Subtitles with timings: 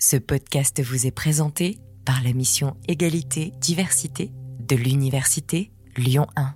[0.00, 6.54] Ce podcast vous est présenté par la mission Égalité, Diversité de l'Université Lyon 1.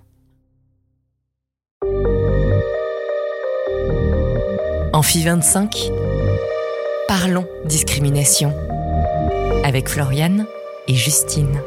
[4.93, 5.91] Amphi 25.
[7.09, 8.55] Parlons discrimination.
[9.65, 10.45] Avec Floriane
[10.87, 11.61] et Justine.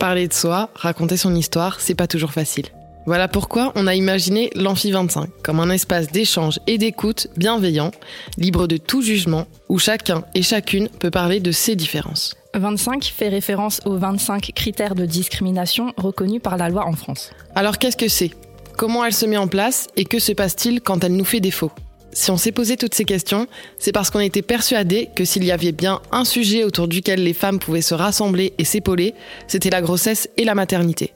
[0.00, 2.68] Parler de soi, raconter son histoire, c'est pas toujours facile.
[3.08, 7.90] Voilà pourquoi on a imaginé l'Amphi 25 comme un espace d'échange et d'écoute bienveillant,
[8.36, 12.34] libre de tout jugement, où chacun et chacune peut parler de ses différences.
[12.52, 17.30] 25 fait référence aux 25 critères de discrimination reconnus par la loi en France.
[17.54, 18.32] Alors qu'est-ce que c'est?
[18.76, 21.72] Comment elle se met en place et que se passe-t-il quand elle nous fait défaut?
[22.12, 23.46] Si on s'est posé toutes ces questions,
[23.78, 27.32] c'est parce qu'on était persuadé que s'il y avait bien un sujet autour duquel les
[27.32, 29.14] femmes pouvaient se rassembler et s'épauler,
[29.46, 31.14] c'était la grossesse et la maternité.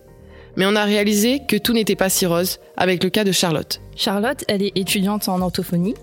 [0.56, 3.80] Mais on a réalisé que tout n'était pas si rose avec le cas de Charlotte.
[3.96, 5.94] Charlotte, elle est étudiante en orthophonie.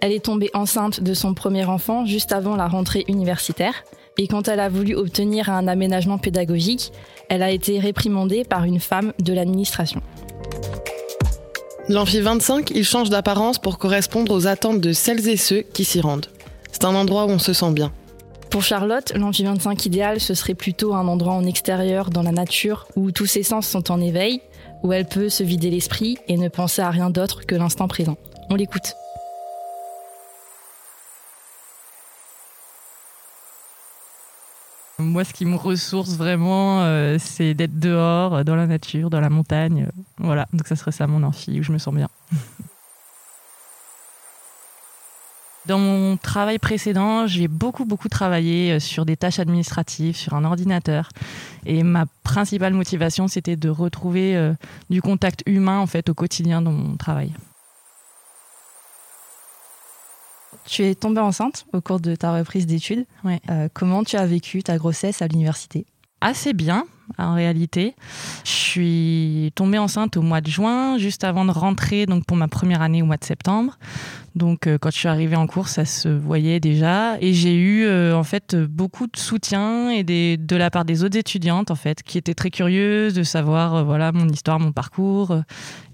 [0.00, 3.84] Elle est tombée enceinte de son premier enfant juste avant la rentrée universitaire.
[4.18, 6.92] Et quand elle a voulu obtenir un aménagement pédagogique,
[7.28, 10.02] elle a été réprimandée par une femme de l'administration.
[11.88, 16.00] L'amphi 25, il change d'apparence pour correspondre aux attentes de celles et ceux qui s'y
[16.00, 16.26] rendent.
[16.70, 17.92] C'est un endroit où on se sent bien.
[18.50, 22.88] Pour Charlotte, l'amphi 25 idéal, ce serait plutôt un endroit en extérieur, dans la nature,
[22.96, 24.42] où tous ses sens sont en éveil,
[24.82, 28.16] où elle peut se vider l'esprit et ne penser à rien d'autre que l'instant présent.
[28.48, 28.96] On l'écoute.
[34.98, 39.30] Moi, ce qui me ressource vraiment, euh, c'est d'être dehors, dans la nature, dans la
[39.30, 39.86] montagne.
[40.18, 42.08] voilà, donc ça serait ça mon amphi, où je me sens bien.
[45.70, 50.44] Dans mon travail précédent, j'ai beaucoup, beaucoup travaillé euh, sur des tâches administratives, sur un
[50.44, 51.10] ordinateur.
[51.64, 54.52] Et ma principale motivation, c'était de retrouver euh,
[54.90, 57.32] du contact humain, en fait, au quotidien dans mon travail.
[60.66, 63.06] Tu es tombée enceinte au cours de ta reprise d'études.
[63.48, 65.86] Euh, comment tu as vécu ta grossesse à l'université?
[66.20, 66.84] Assez bien,
[67.18, 67.94] en réalité.
[68.44, 72.48] Je suis tombée enceinte au mois de juin, juste avant de rentrer donc pour ma
[72.48, 73.78] première année au mois de septembre.
[74.36, 77.84] Donc euh, quand je suis arrivée en cours, ça se voyait déjà et j'ai eu
[77.84, 82.02] euh, en fait beaucoup de soutien et de la part des autres étudiantes en fait
[82.02, 85.36] qui étaient très curieuses de savoir euh, voilà mon histoire, mon parcours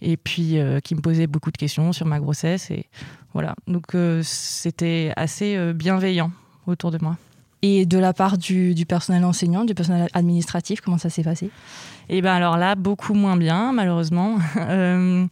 [0.03, 2.87] et puis qui me posaient beaucoup de questions sur ma grossesse et
[3.33, 3.55] voilà.
[3.67, 6.31] Donc c'était assez bienveillant
[6.67, 7.17] autour de moi.
[7.69, 11.51] Et de la part du, personnel enseignant, du personnel administratif, comment ça s'est passé?
[12.09, 14.39] Eh bien alors là, beaucoup moins bien, malheureusement.
[14.57, 15.27] Euh,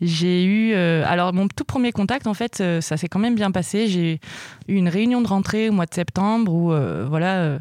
[0.00, 0.72] j'ai eu...
[0.74, 3.86] Euh, alors mon tout premier contact, en fait, euh, ça s'est quand même bien passé.
[3.86, 4.20] J'ai
[4.68, 6.72] eu une réunion de rentrée au mois de septembre où,
[7.08, 7.58] voilà...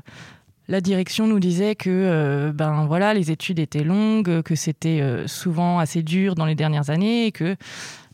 [0.67, 6.01] la direction nous disait que ben voilà les études étaient longues, que c'était souvent assez
[6.01, 7.55] dur dans les dernières années que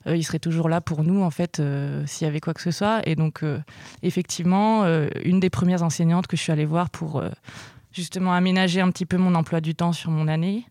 [0.09, 2.61] euh, il serait toujours là pour nous, en fait, euh, s'il y avait quoi que
[2.61, 3.01] ce soit.
[3.07, 3.59] Et donc, euh,
[4.03, 4.85] effectivement,
[5.23, 7.23] une des premières enseignantes que je suis allée voir pour
[7.91, 10.65] justement aménager un petit peu mon emploi du temps sur mon année,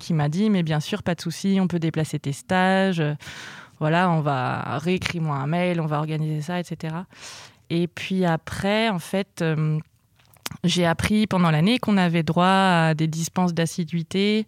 [0.00, 3.02] qui m'a dit, mais bien sûr, pas de souci, on peut déplacer tes stages.
[3.78, 6.94] voilà, on va réécrire moi un mail, on va organiser ça, etc.
[7.70, 9.42] Et puis après, en fait,
[10.62, 14.46] j'ai appris pendant l'année qu'on avait droit à des dispenses d'assiduité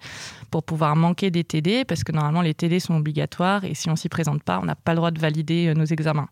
[0.50, 3.96] pour pouvoir manquer des TD, parce que normalement les TD sont obligatoires et si on
[3.96, 6.28] s'y présente pas, on n'a pas le droit de valider euh, nos examens.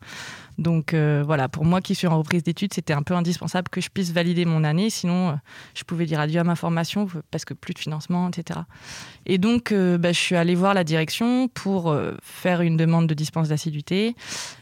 [0.58, 3.80] Donc euh, voilà, pour moi qui suis en reprise d'études, c'était un peu indispensable que
[3.80, 5.32] je puisse valider mon année, sinon euh,
[5.74, 8.60] je pouvais dire adieu à ma formation parce que plus de financement, etc.
[9.26, 13.14] Et donc euh, bah, je suis allée voir la direction pour faire une demande de
[13.14, 14.14] dispense d'assiduité.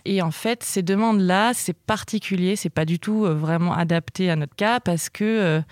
[0.05, 4.55] Et en fait, ces demandes-là, c'est particulier, c'est pas du tout vraiment adapté à notre
[4.55, 5.63] cas parce que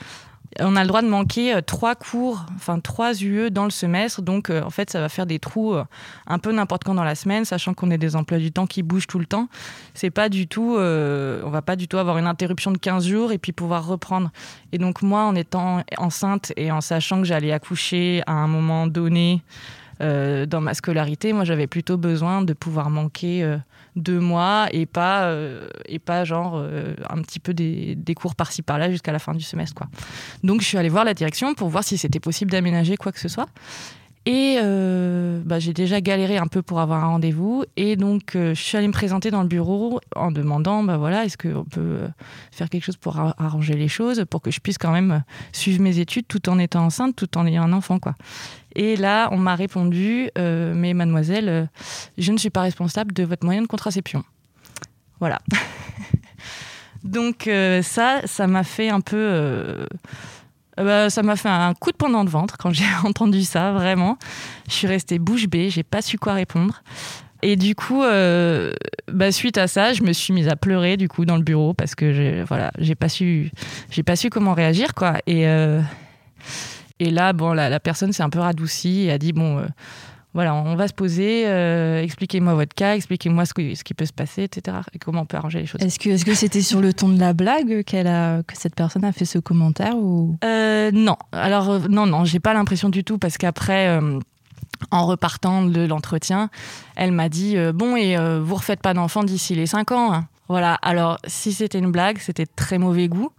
[0.58, 4.20] on a le droit de manquer euh, trois cours, enfin trois UE dans le semestre.
[4.20, 5.84] Donc, euh, en fait, ça va faire des trous euh,
[6.26, 8.82] un peu n'importe quand dans la semaine, sachant qu'on a des emplois du temps qui
[8.82, 9.48] bougent tout le temps.
[9.94, 13.32] C'est pas du tout, on va pas du tout avoir une interruption de 15 jours
[13.32, 14.30] et puis pouvoir reprendre.
[14.72, 18.86] Et donc, moi, en étant enceinte et en sachant que j'allais accoucher à un moment
[18.86, 19.42] donné,
[20.00, 23.58] dans ma scolarité, moi j'avais plutôt besoin de pouvoir manquer
[23.96, 28.34] deux mois et pas, euh, et pas genre euh, un petit peu des, des cours
[28.34, 29.74] par-ci par-là jusqu'à la fin du semestre.
[29.74, 29.88] Quoi.
[30.42, 33.20] Donc je suis allée voir la direction pour voir si c'était possible d'aménager quoi que
[33.20, 33.48] ce soit.
[34.30, 37.64] Et euh, bah, j'ai déjà galéré un peu pour avoir un rendez-vous.
[37.76, 41.36] Et donc, je suis allée me présenter dans le bureau en demandant bah, voilà, est-ce
[41.36, 41.98] qu'on peut
[42.52, 45.98] faire quelque chose pour arranger les choses, pour que je puisse quand même suivre mes
[45.98, 47.98] études tout en étant enceinte, tout en ayant un enfant.
[47.98, 48.14] Quoi.
[48.76, 51.66] Et là, on m'a répondu, euh, mais mademoiselle, euh,
[52.18, 54.22] je ne suis pas responsable de votre moyen de contraception.
[55.18, 55.40] Voilà.
[57.04, 59.86] Donc euh, ça, ça m'a fait un peu...
[60.76, 63.72] Bah, ça m'a fait un coup de poing dans le ventre quand j'ai entendu ça,
[63.72, 64.18] vraiment.
[64.68, 66.82] Je suis restée bouche bée, j'ai pas su quoi répondre.
[67.42, 68.74] Et du coup, euh,
[69.10, 71.72] bah, suite à ça, je me suis mise à pleurer du coup dans le bureau
[71.72, 73.50] parce que j'ai voilà, j'ai pas su,
[73.90, 75.14] j'ai pas su comment réagir quoi.
[75.26, 75.80] Et euh,
[76.98, 79.64] et là, bon, la, la personne s'est un peu radoucie et a dit bon.
[80.32, 84.44] Voilà, on va se poser, euh, expliquez-moi votre cas, expliquez-moi ce, qui peut se passer,
[84.44, 84.76] etc.
[84.92, 85.80] Et comment on peut arranger les choses.
[85.82, 89.10] Est-ce que c'était sur le ton de la blague qu'elle a que cette personne a
[89.10, 90.36] fait ce commentaire ou?
[90.44, 94.20] Euh, non, alors euh, non, non, j'ai pas l'impression du tout parce qu'après, euh,
[94.92, 96.48] en repartant de l'entretien,
[96.94, 100.12] elle m'a dit bon et vous refaites pas d'enfant d'ici les 5 ans.
[100.14, 100.28] hein.
[100.48, 100.74] Voilà.
[100.74, 103.30] Alors si c'était une blague, c'était de très mauvais goût.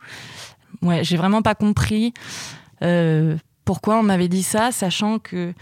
[0.82, 2.14] Ouais, j'ai vraiment pas compris
[3.66, 5.54] pourquoi on m'avait dit ça, sachant que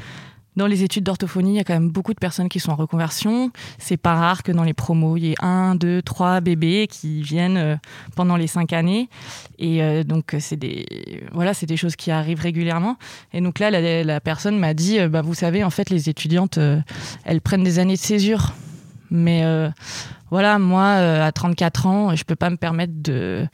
[0.56, 2.76] dans les études d'orthophonie, il y a quand même beaucoup de personnes qui sont en
[2.76, 3.52] reconversion.
[3.78, 7.22] C'est pas rare que dans les promos, il y ait un, deux, trois bébés qui
[7.22, 7.76] viennent euh,
[8.16, 9.10] pendant les cinq années.
[9.58, 10.86] Et euh, donc, c'est des,
[11.32, 12.98] voilà, c'est des choses qui arrivent régulièrement.
[13.34, 16.58] Et donc là, la, personne m'a dit, euh, bah, vous savez, en fait, les étudiantes,
[16.58, 16.80] euh,
[17.26, 18.54] elles prennent des années de césure.
[19.12, 19.70] Mais euh,
[20.30, 23.48] voilà, moi, euh, à 34 ans, je peux pas me permettre de,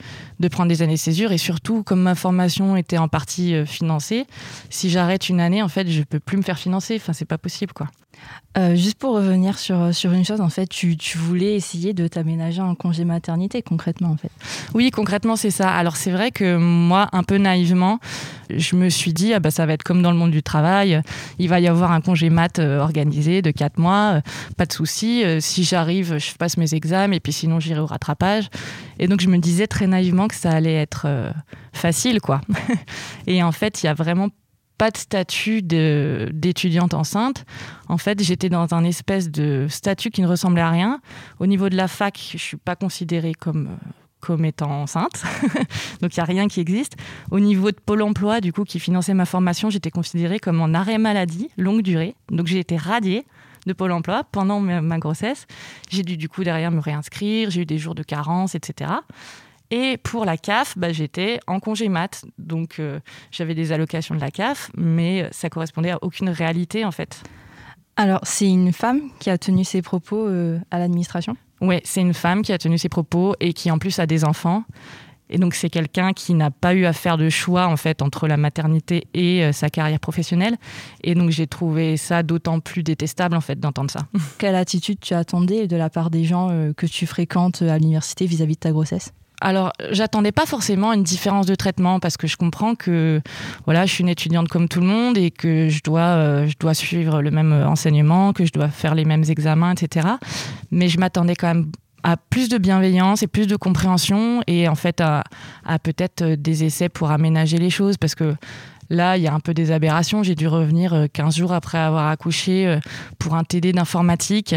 [0.51, 1.31] prendre des années césure.
[1.31, 4.25] Et surtout, comme ma formation était en partie euh, financée,
[4.69, 6.95] si j'arrête une année, en fait, je peux plus me faire financer.
[6.95, 7.87] Enfin, c'est pas possible, quoi.
[8.57, 12.07] Euh, juste pour revenir sur, sur une chose, en fait, tu, tu voulais essayer de
[12.07, 14.31] t'aménager un congé maternité concrètement, en fait.
[14.73, 15.69] Oui, concrètement, c'est ça.
[15.69, 17.99] Alors, c'est vrai que moi, un peu naïvement,
[18.49, 21.01] je me suis dit, ah bah, ça va être comme dans le monde du travail.
[21.37, 24.15] Il va y avoir un congé mat euh, organisé de quatre mois.
[24.15, 24.21] euh,
[24.55, 25.23] pas de souci.
[25.41, 28.49] Si j'arrive, je passe mes examens et puis sinon, j'irai au rattrapage.
[28.99, 31.07] Et donc, je me disais très naïvement que ça allait être
[31.73, 32.39] facile, quoi.
[33.27, 34.29] et en fait, il y a vraiment
[34.77, 37.45] pas de statut d'étudiante enceinte.
[37.87, 41.01] En fait, j'étais dans un espèce de statut qui ne ressemblait à rien.
[41.39, 43.77] Au niveau de la fac, je suis pas considérée comme
[44.43, 45.23] étant enceinte.
[46.01, 46.95] Donc il y a rien qui existe.
[47.31, 50.73] Au niveau de Pôle Emploi, du coup, qui finançait ma formation, j'étais considérée comme en
[50.73, 52.15] arrêt maladie longue durée.
[52.31, 53.25] Donc j'ai été radiée
[53.65, 55.47] de Pôle Emploi pendant ma grossesse.
[55.89, 57.49] J'ai dû du coup derrière me réinscrire.
[57.49, 58.91] J'ai eu des jours de carence, etc.
[59.71, 62.23] Et pour la CAF, bah, j'étais en congé mat.
[62.37, 62.99] Donc euh,
[63.31, 67.23] j'avais des allocations de la CAF, mais ça correspondait à aucune réalité en fait.
[67.97, 71.37] Alors, c'est une femme qui a tenu ses propos euh, à l'administration?
[71.61, 74.25] Ouais, c'est une femme qui a tenu ses propos et qui en plus a des
[74.25, 74.65] enfants.
[75.29, 78.27] Et donc c'est quelqu'un qui n'a pas eu à faire de choix en fait entre
[78.27, 80.57] la maternité et euh, sa carrière professionnelle.
[81.03, 84.01] Et donc j'ai trouvé ça d'autant plus détestable en fait d'entendre ça.
[84.37, 88.55] Quelle attitude tu attendais de la part des gens que tu fréquentes à l'université vis-à-vis
[88.55, 89.13] de ta grossesse?
[89.41, 93.21] Alors, j'attendais pas forcément une différence de traitement parce que je comprends que
[93.65, 96.55] voilà, je suis une étudiante comme tout le monde et que je dois, euh, je
[96.59, 100.07] dois suivre le même enseignement, que je dois faire les mêmes examens, etc.
[100.71, 101.71] Mais je m'attendais quand même
[102.05, 105.23] à plus de bienveillance et plus de compréhension et en fait à,
[105.65, 108.35] à peut-être euh, des essais pour aménager les choses parce que
[108.89, 110.23] Là, il y a un peu des aberrations.
[110.23, 112.79] J'ai dû revenir euh, 15 jours après avoir accouché euh,
[113.19, 114.55] pour un TD d'informatique.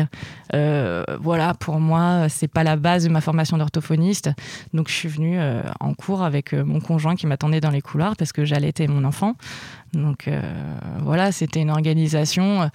[0.54, 4.30] Euh, voilà, pour moi, c'est pas la base de ma formation d'orthophoniste.
[4.72, 7.80] Donc, je suis venue euh, en cours avec euh, mon conjoint qui m'attendait dans les
[7.82, 9.34] couloirs parce que j'allaitais mon enfant.
[9.92, 10.40] Donc, euh,
[11.02, 12.70] voilà, c'était une organisation.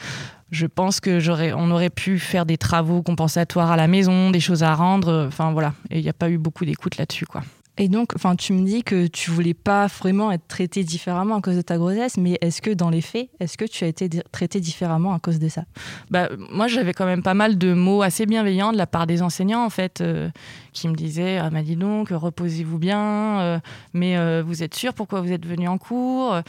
[0.51, 4.39] Je pense que j'aurais, on aurait pu faire des travaux compensatoires à la maison, des
[4.39, 5.25] choses à rendre.
[5.27, 5.73] Enfin, voilà.
[5.89, 7.41] Et il n'y a pas eu beaucoup d'écoute là-dessus, quoi.
[7.77, 11.41] Et donc, enfin, tu me dis que tu voulais pas vraiment être traitée différemment à
[11.41, 14.09] cause de ta grossesse, mais est-ce que dans les faits, est-ce que tu as été
[14.31, 15.63] traitée différemment à cause de ça?
[16.11, 19.23] Bah, moi, j'avais quand même pas mal de mots assez bienveillants de la part des
[19.23, 20.29] enseignants, en fait, euh,
[20.71, 23.59] qui me disaient Ah, bah, dis donc, reposez-vous bien, euh,
[23.93, 26.41] mais euh, vous êtes sûr pourquoi vous êtes venu en cours?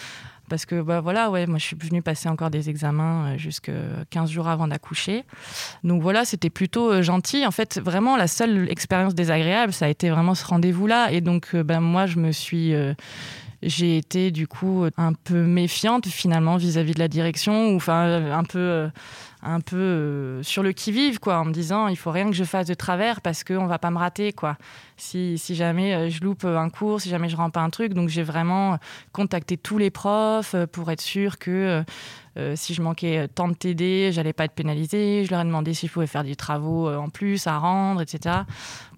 [0.49, 3.71] Parce que, bah, voilà, ouais, moi, je suis venue passer encore des examens euh, jusque
[4.11, 5.25] 15 jours avant d'accoucher.
[5.85, 7.47] Donc, voilà, c'était plutôt euh, gentil.
[7.47, 11.13] En fait, vraiment, la seule expérience désagréable, ça a été vraiment ce rendez-vous-là.
[11.13, 12.75] Et donc, euh, ben, moi, je me suis.
[13.63, 18.45] j'ai été du coup un peu méfiante finalement vis-à-vis de la direction ou enfin un
[18.45, 18.91] peu
[19.45, 22.37] un peu euh, sur le qui vive quoi en me disant il faut rien que
[22.37, 24.57] je fasse de travers parce que on va pas me rater quoi
[24.97, 27.95] si, si jamais euh, je loupe un cours si jamais je rends pas un truc
[27.95, 28.79] donc j'ai vraiment
[29.13, 31.83] contacté tous les profs euh, pour être sûr que euh,
[32.37, 35.25] euh, si je manquais tant de TD, j'allais pas être pénalisée.
[35.25, 38.01] Je leur ai demandé si je pouvais faire des travaux euh, en plus à rendre,
[38.03, 38.37] etc.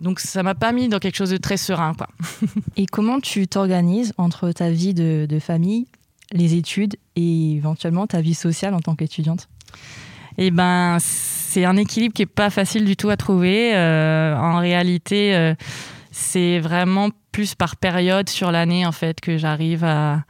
[0.00, 2.08] Donc ça m'a pas mis dans quelque chose de très serein, quoi.
[2.76, 5.86] Et comment tu t'organises entre ta vie de famille,
[6.32, 9.48] les études et éventuellement ta vie sociale en tant qu'étudiante?
[10.38, 13.74] Et ben, c'est un équilibre qui est pas facile du tout à trouver.
[13.74, 15.54] Euh, en réalité, euh,
[16.10, 20.24] c'est vraiment plus par période sur l'année en fait que j'arrive à.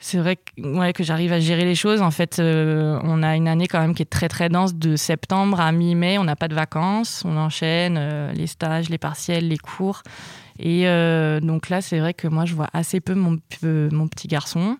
[0.00, 2.02] Gérer les choses.
[2.02, 4.94] En fait, euh, on a une année quand même qui est très très dense de
[4.94, 6.18] septembre à mi-mai.
[6.18, 7.24] On n'a pas de vacances.
[7.26, 10.02] On enchaîne les stages, les partiels, les cours.
[10.60, 10.84] Et
[11.42, 14.76] donc là, c'est vrai que moi, je vois assez peu- mon petit garçon.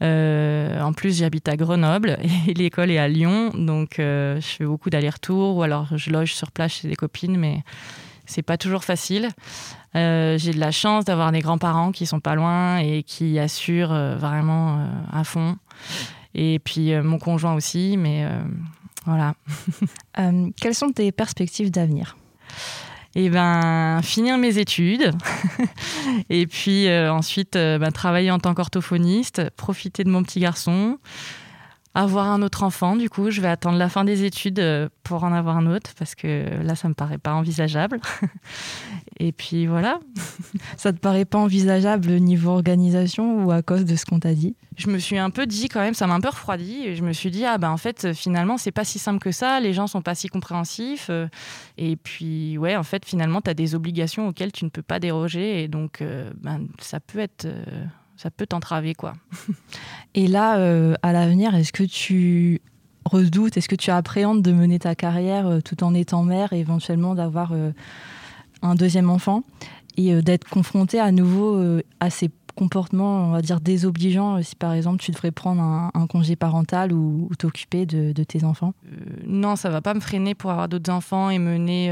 [0.00, 5.56] En plus, j'habite à Grenoble et l'école est à Lyon, donc je fais beaucoup d'allers-retours
[5.56, 7.62] ou alors je loge sur place chez des copines, mais
[8.26, 9.28] c'est pas toujours facile.
[9.94, 14.86] j'ai de la chance d'avoir des grands-parents qui sont pas loin et qui assurent vraiment
[15.12, 15.56] à fond.
[16.34, 18.26] Et puis mon conjoint aussi, mais
[19.06, 19.34] voilà.
[20.60, 22.16] quelles sont tes perspectives d'avenir?
[23.18, 25.10] Et eh ben finir mes études
[26.30, 30.98] et puis euh, ensuite euh, ben, travailler en tant qu'orthophoniste, profiter de mon petit garçon,
[31.94, 32.94] avoir un autre enfant.
[32.94, 35.94] Du coup, je vais attendre la fin des études euh, pour en avoir un autre
[35.98, 38.00] parce que là, ça me paraît pas envisageable.
[39.18, 40.00] Et puis voilà.
[40.76, 44.54] ça te paraît pas envisageable niveau organisation ou à cause de ce qu'on t'a dit?
[44.76, 46.84] Je me suis un peu dit quand même, ça m'a un peu refroidi.
[46.84, 49.32] Et je me suis dit ah ben en fait finalement c'est pas si simple que
[49.32, 49.60] ça.
[49.60, 51.08] Les gens sont pas si compréhensifs.
[51.10, 51.26] Euh,
[51.76, 55.00] et puis ouais en fait finalement tu as des obligations auxquelles tu ne peux pas
[55.00, 57.46] déroger et donc euh, ben ça peut être
[58.18, 59.14] ça peut t'entraver quoi.
[60.14, 62.60] Et là, euh, à l'avenir, est-ce que tu
[63.04, 66.58] redoutes, est-ce que tu appréhendes de mener ta carrière euh, tout en étant mère et
[66.58, 67.70] éventuellement d'avoir euh,
[68.62, 69.42] un deuxième enfant
[69.96, 75.02] et d'être confrontée à nouveau à ces comportements, on va dire, désobligeants si par exemple
[75.02, 78.74] tu devrais prendre un, congé parental ou, t'occuper de, tes enfants?
[79.26, 81.90] Non, ça va pas me freiner pour avoir d'autres enfants et mener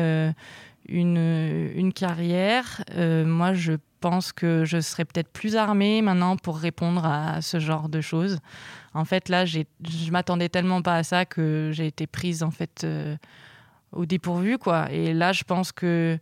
[0.88, 2.85] une, une, carrière.
[2.96, 7.88] moi, je pense que je serais peut-être plus armée maintenant pour répondre à ce genre
[7.88, 8.38] de choses.
[8.94, 9.64] En fait, là, je
[10.11, 13.16] m'attendais tellement pas à ça que j'ai été prise en fait euh,
[13.92, 14.90] au dépourvu, quoi.
[14.90, 16.18] Et là, je pense que,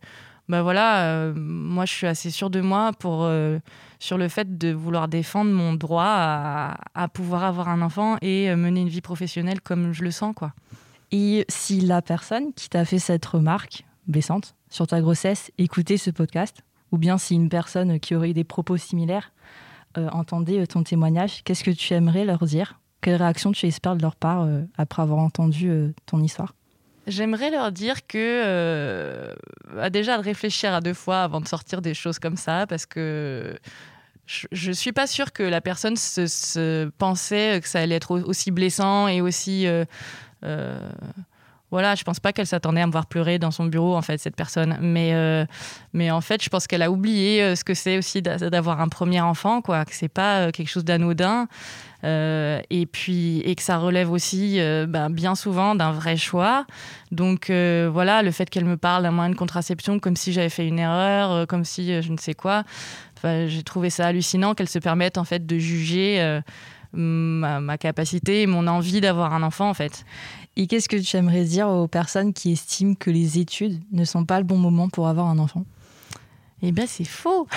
[0.47, 3.59] ben voilà, euh, moi, je suis assez sûre de moi pour euh,
[3.99, 8.81] sur le fait de vouloir défendre mon droit à, pouvoir avoir un enfant et mener
[8.81, 10.53] une vie professionnelle comme je le sens, quoi.
[11.11, 16.09] Et si la personne qui t'a fait cette remarque blessante sur ta grossesse écoutait ce
[16.09, 19.31] podcast, ou bien si une personne qui aurait eu des propos similaires
[19.97, 22.79] euh, entendait euh, ton témoignage, qu'est-ce que tu aimerais leur dire?
[23.01, 26.53] Quelle réaction tu espères de leur part euh, après avoir entendu ton histoire?
[27.07, 29.33] J'aimerais leur dire que
[29.73, 32.85] bah, déjà de réfléchir à deux fois avant de sortir des choses comme ça, parce
[32.85, 33.57] que
[34.27, 38.49] je ne suis pas sûre que la personne se, pensait que ça allait être aussi
[38.51, 39.67] blessant et aussi
[41.71, 44.17] voilà, je pense pas qu'elle s'attendait à me voir pleurer dans son bureau, en fait,
[44.19, 44.77] cette personne.
[44.81, 45.45] Mais, euh,
[45.93, 48.87] mais en fait, je pense qu'elle a oublié euh, ce que c'est aussi d'avoir un
[48.87, 51.47] premier enfant, quoi, que c'est pas euh, quelque chose d'anodin.
[52.03, 56.67] et puis et que ça relève aussi ben, bien souvent d'un vrai choix.
[57.11, 60.67] Donc voilà, le fait qu'elle me parle d'un moyen de contraception comme si j'avais fait
[60.67, 62.63] une erreur, comme si je ne sais quoi,
[63.23, 66.41] j'ai trouvé ça hallucinant qu'elle se permette en fait de juger
[66.93, 70.05] ma, ma, capacité et mon envie d'avoir un enfant en fait.
[70.57, 74.25] Et qu'est-ce que tu aimerais dire aux personnes qui estiment que les études ne sont
[74.25, 75.65] pas le bon moment pour avoir un enfant?
[76.61, 77.47] Eh bien, c'est faux.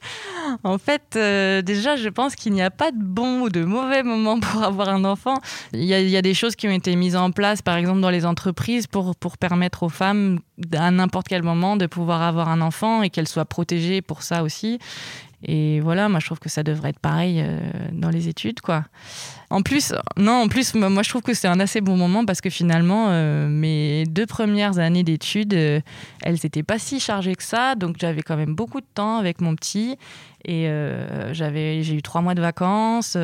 [0.64, 4.02] en fait, euh, déjà, je pense qu'il n'y a pas de bon ou de mauvais
[4.02, 5.38] moment pour avoir un enfant.
[5.72, 8.26] Il y, a, des choses qui ont été mises en place, par exemple, dans les
[8.26, 10.38] entreprises pour, pour permettre aux femmes,
[10.74, 14.42] à n'importe quel moment, de pouvoir avoir un enfant et qu'elles soient protégées pour ça
[14.42, 14.78] aussi.
[15.42, 17.58] Et voilà, moi je trouve que ça devrait être pareil euh,
[17.92, 18.84] dans les études, quoi.
[19.50, 22.40] En plus, non, en plus, moi je trouve que c'est un assez bon moment parce
[22.40, 25.80] que finalement, euh, mes deux premières années d'études, euh,
[26.22, 29.40] elles n'étaient pas si chargées que ça, donc j'avais quand même beaucoup de temps avec
[29.40, 29.96] mon petit.
[30.48, 33.16] Et euh, j'avais, j'ai eu trois mois de vacances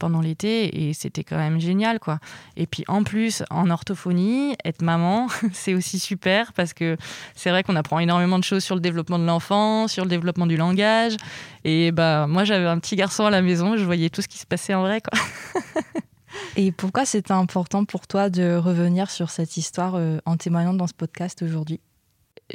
[0.00, 2.18] pendant l'été et c'était quand même génial, quoi.
[2.56, 6.96] Et puis en plus, en orthophonie, être maman, c'est aussi super parce que
[7.36, 10.46] c'est vrai qu'on apprend énormément de choses sur le développement de l'enfant, sur le développement
[10.46, 11.16] du langage.
[11.64, 14.38] Et bah, moi, j'avais un petit garçon à la maison, je voyais tout ce qui
[14.38, 15.20] se passait en vrai, quoi.
[16.56, 20.86] Et pourquoi c'était important pour toi de revenir sur cette histoire euh, en témoignant dans
[20.86, 21.80] ce podcast aujourd'hui?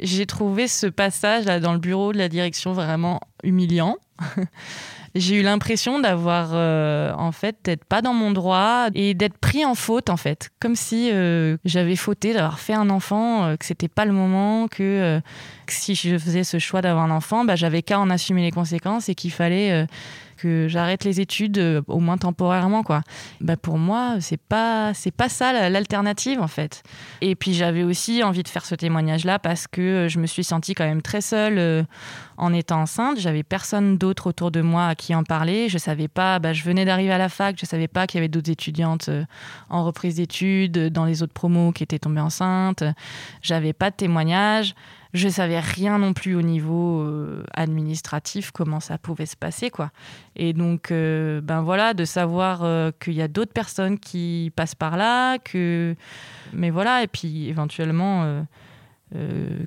[0.00, 3.96] J'ai trouvé ce passage là dans le bureau de la direction vraiment humiliant.
[5.14, 9.64] j'ai eu l'impression d'avoir euh, en fait d'être pas dans mon droit et d'être pris
[9.64, 13.88] en faute en fait, comme si euh, j'avais fauté d'avoir fait un enfant, que c'était
[13.88, 15.20] pas le moment, que,
[15.66, 18.52] que, si je faisais ce choix d'avoir un enfant, bah, j'avais qu'à en assumer les
[18.52, 19.86] conséquences et qu'il fallait
[20.36, 23.02] que j'arrête les études euh, au moins temporairement quoi.
[23.40, 26.82] Bah pour moi, c'est pas c'est pas ça l'alternative en fait.
[27.20, 30.26] Et puis j'avais aussi envie de faire ce témoignage là parce que euh, je me
[30.26, 31.82] suis sentie quand même très seule euh,
[32.36, 36.08] en étant enceinte, j'avais personne d'autre autour de moi à qui en parler, je savais
[36.08, 38.50] pas bah, je venais d'arriver à la fac, je savais pas qu'il y avait d'autres
[38.50, 39.10] étudiantes
[39.70, 42.84] en reprise d'études dans les autres promos qui étaient tombées enceintes.
[43.42, 44.74] J'avais pas de témoignage.
[45.16, 49.90] Je savais rien non plus au niveau euh, administratif comment ça pouvait se passer quoi.
[50.34, 54.74] Et donc euh, ben voilà de savoir euh, qu'il y a d'autres personnes qui passent
[54.74, 55.96] par là que
[56.52, 58.44] mais voilà et puis éventuellement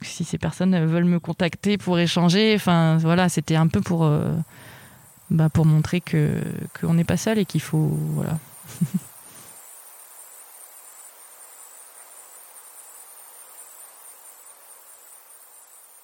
[0.02, 4.10] si ces personnes veulent me contacter pour échanger enfin voilà c'était un peu pour
[5.32, 6.42] bah, pour montrer que
[6.80, 8.38] qu'on n'est pas seul et qu'il faut voilà.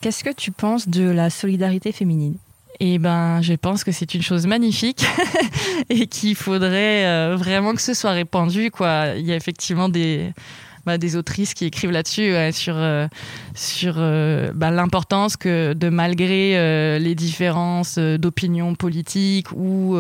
[0.05, 2.37] Qu'est-ce que tu penses de la solidarité féminine?
[2.79, 5.03] Eh ben, je pense que c'est une chose magnifique
[5.89, 8.69] et qu'il faudrait euh, vraiment que ce soit répandu.
[8.69, 9.15] Quoi.
[9.17, 10.31] Il y a effectivement des,
[10.85, 13.07] bah, des autrices qui écrivent là-dessus sur euh,
[13.53, 19.97] sur euh, bah, l'importance que de malgré les différences d'opinion politique ou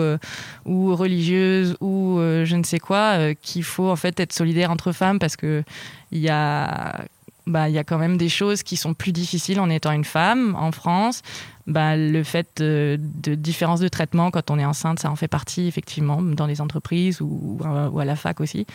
[0.65, 5.19] ou religieuses ou je ne sais quoi, qu'il faut en fait être solidaire entre femmes
[5.19, 5.63] parce que
[6.11, 7.05] il y a
[7.47, 10.55] bah, y a quand même des choses qui sont plus difficiles en étant une femme
[10.59, 11.21] en France.
[11.67, 15.27] Bah, le fait de, de différence de traitement quand on est enceinte, ça en fait
[15.27, 18.67] partie effectivement dans les entreprises ou, ou à la fac aussi.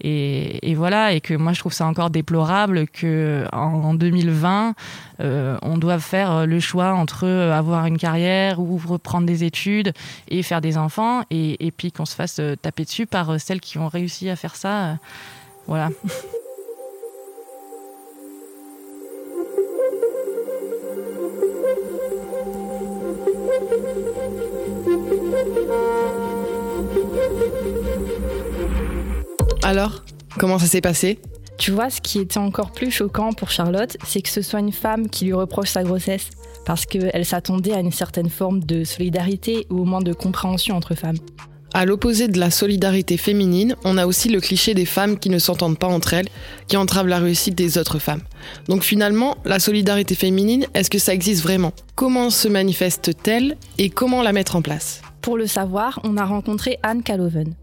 [0.00, 4.74] Et, et, voilà, et que moi je trouve ça encore déplorable que en, 2020,
[5.20, 9.92] euh, on doive faire le choix entre avoir une carrière ou reprendre des études
[10.28, 13.76] et faire des enfants, et, et puis qu'on se fasse taper dessus par celles qui
[13.76, 14.96] ont réussi à faire ça.
[15.66, 15.90] Voilà.
[29.68, 30.02] Alors,
[30.38, 31.18] comment ça s'est passé?
[31.58, 34.72] Tu vois, ce qui était encore plus choquant pour Charlotte, c'est que ce soit une
[34.72, 36.30] femme qui lui reproche sa grossesse,
[36.64, 40.94] parce qu'elle s'attendait à une certaine forme de solidarité ou au moins de compréhension entre
[40.94, 41.18] femmes.
[41.74, 45.38] À l'opposé de la solidarité féminine, on a aussi le cliché des femmes qui ne
[45.38, 46.28] s'entendent pas entre elles,
[46.66, 48.22] qui entravent la réussite des autres femmes.
[48.68, 51.74] Donc finalement, la solidarité féminine, est-ce que ça existe vraiment?
[51.94, 55.02] Comment se manifeste-t-elle et comment la mettre en place?
[55.20, 57.54] Pour le savoir, on a rencontré Anne Caloven.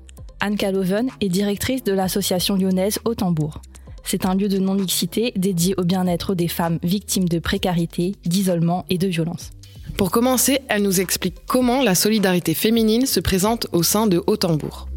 [0.46, 3.64] Anne Caloven est directrice de l'association lyonnaise Au Tambour.
[4.04, 9.00] C'est un lieu de non-mixité dédié au bien-être des femmes victimes de précarité, d'isolement et
[9.00, 9.50] de violence.
[9.98, 14.38] Pour commencer, elle nous explique comment la solidarité féminine se présente au sein de Haut
[14.38, 14.88] Tambour.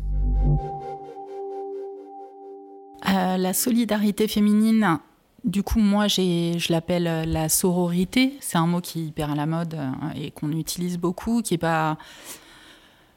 [3.09, 4.99] Euh, la solidarité féminine,
[5.45, 8.35] du coup, moi, je l'appelle euh, la sororité.
[8.41, 11.55] C'est un mot qui est hyper à la mode euh, et qu'on utilise beaucoup, qui
[11.55, 11.97] est pas.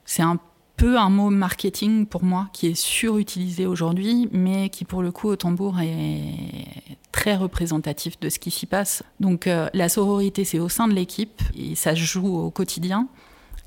[0.06, 0.40] C'est un
[0.82, 5.28] peu un mot marketing pour moi qui est surutilisé aujourd'hui, mais qui pour le coup
[5.28, 9.04] au tambour est très représentatif de ce qui s'y passe.
[9.20, 13.08] Donc euh, la sororité c'est au sein de l'équipe et ça se joue au quotidien.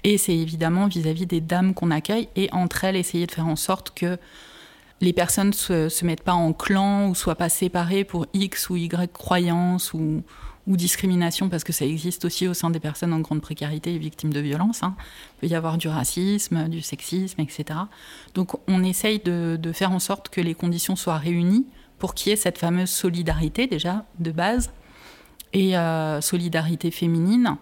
[0.03, 3.55] Et c'est évidemment vis-à-vis des dames qu'on accueille et entre elles essayer de faire en
[3.55, 4.19] sorte que
[5.01, 8.77] les personnes se, se mettent pas en clan ou soient pas séparées pour X ou
[8.77, 10.25] Y croyances ou,
[10.67, 13.99] ou discrimination, parce que ça existe aussi au sein des personnes en grande précarité et
[13.99, 14.83] victimes de violences.
[14.83, 14.97] Hein.
[14.99, 17.81] Il peut y avoir du racisme, du sexisme, etc.
[18.35, 21.67] Donc on essaye de, faire en sorte que les conditions soient réunies
[21.99, 24.73] pour qu'il y ait cette fameuse solidarité déjà de base
[25.53, 27.57] et euh, solidarité féminine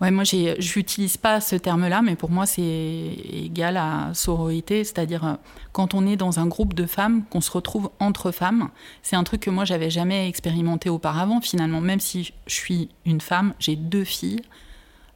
[0.00, 5.34] Ouais, moi, j'utilise pas ce terme-là, mais pour moi, c'est égal à sororité, c'est-à-dire euh,
[5.72, 8.70] quand on est dans un groupe de femmes, qu'on se retrouve entre femmes,
[9.02, 13.20] c'est un truc que moi, j'avais jamais expérimenté auparavant, finalement, même si je suis une
[13.20, 14.40] femme, j'ai deux filles,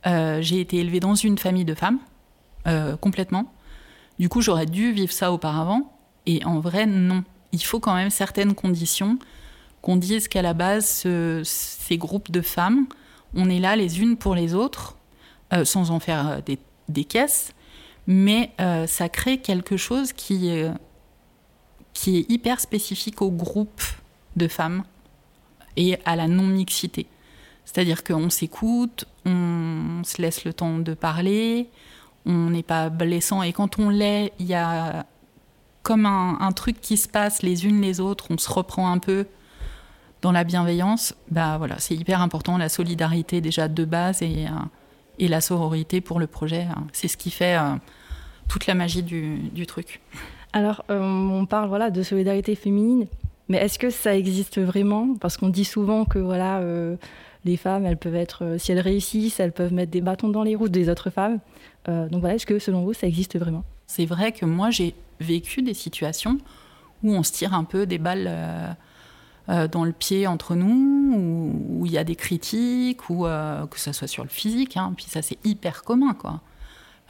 [0.07, 1.99] euh, j'ai été élevée dans une famille de femmes,
[2.67, 3.55] euh, complètement.
[4.19, 7.25] Du coup, j'aurais dû vivre ça auparavant, et en vrai, non.
[7.53, 9.19] Il faut quand même certaines conditions
[9.81, 11.07] qu'on dise qu'à la base,
[11.45, 12.87] ces groupes de femmes,
[13.37, 14.97] on est là les unes pour les autres,
[15.53, 16.57] euh, sans en faire euh,
[16.89, 17.53] des, caisses,
[18.07, 20.51] mais euh, ça crée quelque chose qui,
[21.93, 23.83] qui est hyper spécifique au groupe
[24.37, 24.85] de femmes
[25.77, 27.07] et à la non-mixité.
[27.65, 31.71] C'est-à-dire qu'on s'écoute, on se laisse le temps de parler,
[32.27, 35.07] on n'est pas blessant, et quand on l'est, il y a
[35.85, 39.27] comme un, truc qui se passe les unes les autres, on se reprend un peu,
[40.25, 44.53] dans la bienveillance, bah voilà, c'est hyper important, la solidarité déjà de base et, euh,
[45.19, 46.63] et la sororité pour le projet.
[46.63, 47.75] Euh, c'est ce qui fait euh,
[48.49, 50.01] toute la magie du, du truc.
[50.55, 53.07] Alors, on parle voilà, de solidarité féminine,
[53.49, 55.15] mais est-ce que ça existe vraiment?
[55.21, 56.63] Parce qu'on dit souvent que voilà,
[57.45, 60.55] les femmes, elles peuvent être, si elles réussissent, elles peuvent mettre des bâtons dans les
[60.55, 61.41] roues des autres femmes.
[61.89, 63.65] donc voilà, est-ce que selon vous, ça existe vraiment?
[63.89, 66.39] C'est vrai que moi, j'ai vécu des situations
[67.03, 68.77] où on se tire un peu des balles
[69.51, 73.79] euh, dans le pied entre nous, où il y a des critiques, ou euh, que
[73.79, 74.79] ça soit sur le physique.
[74.79, 76.17] Hein, puis ça, c'est hyper commun.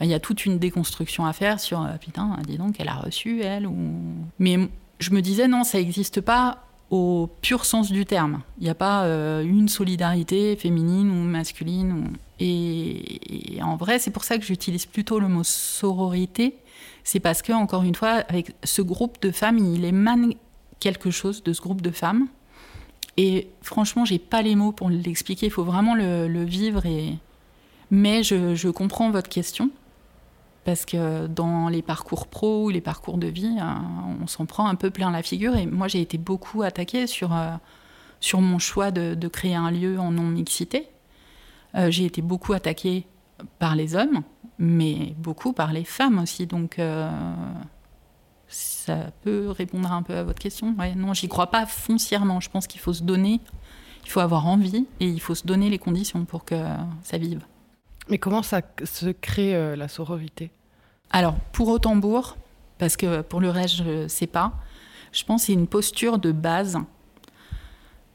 [0.01, 2.95] Il y a toute une déconstruction à faire sur euh, putain, dis donc, elle a
[2.95, 3.65] reçu, elle.
[3.65, 3.75] Ou...
[4.39, 4.57] Mais
[4.99, 8.41] je me disais, non, ça n'existe pas au pur sens du terme.
[8.59, 9.05] Il n'y a pas
[9.41, 12.09] une solidarité féminine ou masculine.
[12.41, 16.57] Et, et, en vrai, c'est pour ça que j'utilise plutôt le mot sororité.
[17.05, 20.33] C'est parce que, encore une fois, avec ce groupe de femmes, il émane
[20.85, 22.27] quelque chose de ce groupe de femmes.
[23.17, 25.47] Et franchement, j'ai pas les mots pour l'expliquer.
[25.47, 27.17] Il faut vraiment le, vivre et
[27.89, 29.71] Mais je, comprends votre question,
[30.63, 34.67] parce que dans les parcours pro ou les parcours de vie, euh, on s'en prend
[34.67, 35.55] un peu plein la figure.
[35.55, 37.55] Et moi, j'ai été beaucoup attaquée sur, euh,
[38.19, 40.87] sur mon choix de, créer un lieu en non-mixité.
[41.73, 43.07] Euh, j'ai été beaucoup attaquée
[43.57, 44.21] par les hommes,
[44.59, 46.45] mais beaucoup par les femmes aussi.
[46.45, 46.79] Donc,
[48.55, 50.73] ça peut répondre un peu à votre question.
[50.79, 52.39] Ouais, non, j'y crois pas foncièrement.
[52.39, 53.41] Je pense qu'il faut se donner,
[54.05, 56.55] il faut avoir envie et il faut se donner les conditions pour que
[57.03, 57.41] ça vive.
[58.07, 60.51] Mais comment ça se crée euh, la sororité?
[61.11, 62.37] Alors, pour au tambour,
[62.77, 64.53] parce que pour le reste, je ne sais pas,
[65.11, 66.77] je pense que c'est une posture de base.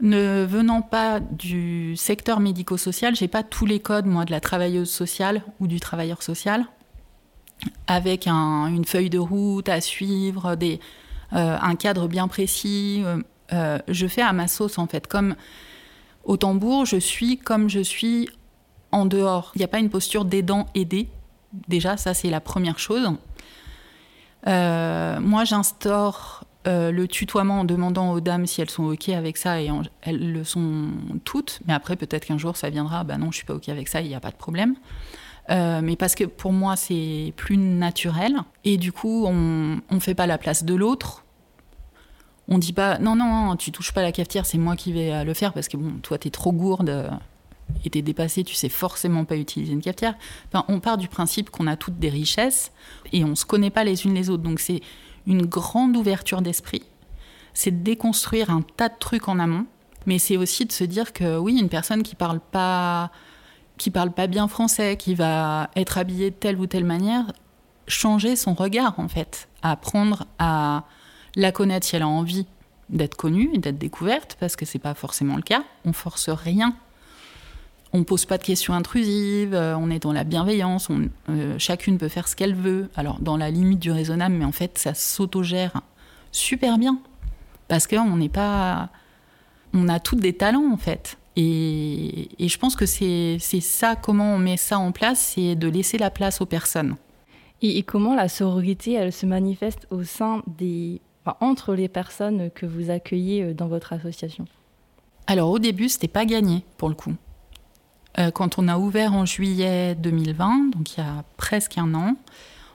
[0.01, 4.91] Ne venant pas du secteur médico-social, j'ai pas tous les codes, moi, de la travailleuse
[4.91, 6.65] sociale ou du travailleur social,
[7.87, 10.81] avec une feuille de route à suivre, des,
[11.33, 13.03] euh, un cadre bien précis.
[13.53, 15.07] Euh, je fais à ma sauce, en fait.
[15.07, 15.35] Comme
[16.25, 18.29] au tambour, je suis comme je suis
[18.93, 19.53] en dehors.
[19.55, 21.09] Il n'y a pas une posture d'aidant aidé.
[21.69, 23.11] Déjà, ça, c'est la première chose.
[24.47, 29.37] Euh, moi, j'instaure euh, le tutoiement en demandant aux dames si elles sont OK avec
[29.37, 29.71] ça, et
[30.03, 30.89] elles le sont
[31.25, 31.61] toutes.
[31.67, 34.01] Mais après, peut-être qu'un jour, ça viendra, bah non, je suis pas OK avec ça,
[34.01, 34.75] il n'y a pas de problème.
[35.51, 38.37] Euh, mais parce que pour moi, c'est plus naturel.
[38.65, 41.25] Et du coup, on ne fait pas la place de l'autre.
[42.49, 45.35] On dit pas, non, non, tu touches pas la cafetière, c'est moi qui vais le
[45.35, 47.11] faire parce que bon, toi, tu es trop gourde
[47.85, 50.15] et t'es dépassé, tu sais forcément pas utiliser une cafetière.
[50.69, 52.73] on part du principe qu'on a toutes des richesses
[53.13, 54.43] et on se connaît pas les unes les autres.
[54.43, 54.81] Donc c'est
[55.27, 56.83] une grande ouverture d'esprit.
[57.55, 59.67] C'est de déconstruire un tas de trucs en amont,
[60.07, 63.11] mais c'est aussi de se dire que oui, une personne qui parle pas
[63.81, 67.33] qui parle pas bien français, qui va être habillée de telle ou telle manière,
[67.89, 70.85] changer son regard en fait, apprendre à
[71.35, 72.47] la connaître si elle a envie
[72.91, 75.65] d'être connue et d'être découverte, parce que c'est pas forcément le cas.
[75.87, 76.75] On force rien
[77.93, 80.89] on pose pas de questions intrusives, euh, on est dans la bienveillance,
[81.29, 84.53] euh, chacune peut faire ce qu'elle veut, alors dans la limite du raisonnable, mais en
[84.53, 85.81] fait ça s'autogère
[86.31, 87.01] super bien
[87.67, 88.91] parce qu'on n'est pas,
[89.75, 91.17] on a toutes des talents en fait.
[91.37, 95.99] Et, je pense que c'est ça, comment on met ça en place, c'est de laisser
[95.99, 96.97] la place aux personnes.
[97.63, 101.01] Et, comment la sororité, elle se manifeste au sein des,
[101.41, 104.47] entre les personnes que vous accueillez euh, dans votre association?
[105.27, 107.15] Alors au début, c'était pas gagné pour le coup.
[108.19, 112.17] Euh, quand on a ouvert en juillet 2020, donc il y a presque un an,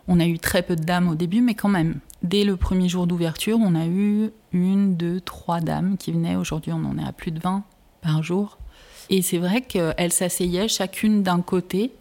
[0.07, 2.87] on a eu très peu de dames au début, mais quand même, dès le premier
[2.87, 6.35] jour d'ouverture, on a eu une, deux, trois dames qui venaient.
[6.35, 7.63] Aujourd'hui, on en est à plus de 20
[8.05, 8.57] par jour.
[9.09, 11.91] Et c'est vrai qu'elles s'asseyaient chacune d'un côté.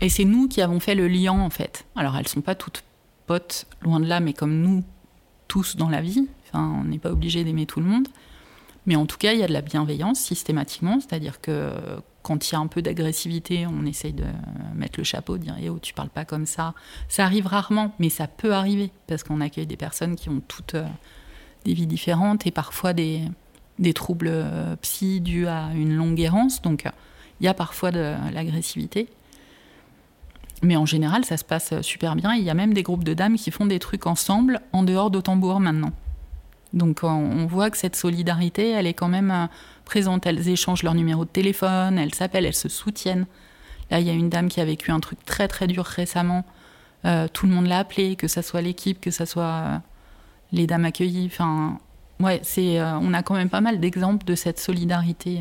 [0.00, 1.84] Et c'est nous qui avons fait le lien, en fait.
[1.96, 2.84] Alors, elles sont pas toutes
[3.26, 4.84] potes, loin de là, mais comme nous,
[5.48, 6.28] tous dans la vie.
[6.54, 8.08] On n'est pas obligé d'aimer tout le monde.
[8.86, 11.72] Mais en tout cas, il y a de la bienveillance systématiquement, c'est-à-dire que
[12.22, 14.24] quand il y a un peu d'agressivité, on essaye de
[14.74, 16.74] mettre le chapeau, de dire eh oh, tu parles pas comme ça.
[17.08, 20.74] Ça arrive rarement, mais ça peut arriver parce qu'on accueille des personnes qui ont toutes
[20.74, 20.86] euh,
[21.64, 23.22] des vies différentes et parfois des,
[23.78, 26.62] des troubles euh, psy dus à une longue errance.
[26.62, 26.84] Donc
[27.40, 29.08] il y a parfois de l'agressivité.
[30.62, 32.34] Mais en général, ça se passe super bien.
[32.34, 35.10] Il y a même des groupes de dames qui font des trucs ensemble en dehors
[35.10, 35.92] de tambour maintenant.
[36.72, 39.46] Donc on voit que cette solidarité, elle est quand même euh,
[39.84, 40.26] présente.
[40.26, 43.26] Elles échangent leur numéro de téléphone, elles s'appellent, elles se soutiennent.
[43.90, 46.44] Là, il y a une dame qui a vécu un truc très très dur récemment.
[47.04, 49.78] Euh, tout le monde l'a appelée, que ce soit l'équipe, que ce soit euh,
[50.52, 51.26] les dames accueillies.
[51.32, 51.78] Enfin,
[52.20, 55.40] ouais, c'est, on a quand même pas mal d'exemples de cette solidarité.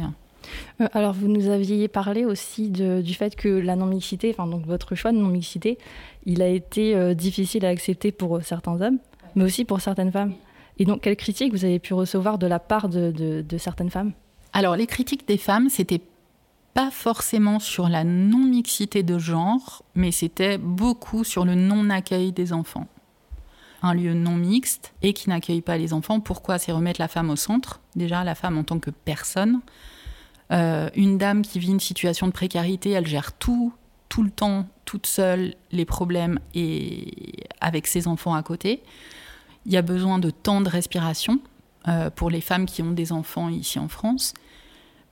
[0.94, 5.12] Alors, vous nous aviez parlé aussi du fait que la non-mixité, enfin, donc votre choix
[5.12, 5.78] de non-mixité,
[6.26, 9.00] il a été difficile à accepter pour certains hommes,
[9.36, 10.34] mais aussi pour certaines femmes.
[10.80, 14.14] Et donc, quelles critiques vous avez pu recevoir de la part de, certaines femmes?
[14.54, 16.02] Alors, les critiques des femmes, c'était
[16.74, 22.88] pas forcément sur la non-mixité de genre, mais c'était beaucoup sur le non-accueil des enfants.
[23.84, 27.30] Un lieu non mixte et qui n'accueille pas les enfants, pourquoi C'est remettre la femme
[27.30, 29.62] au centre, déjà la femme en tant que personne.
[30.52, 33.74] Euh, une dame qui vit une situation de précarité, elle gère tout,
[34.10, 38.82] tout le temps, toute seule, les problèmes et avec ses enfants à côté.
[39.66, 41.40] Il y a besoin de temps de respiration
[41.88, 44.34] euh, pour les femmes qui ont des enfants ici en France.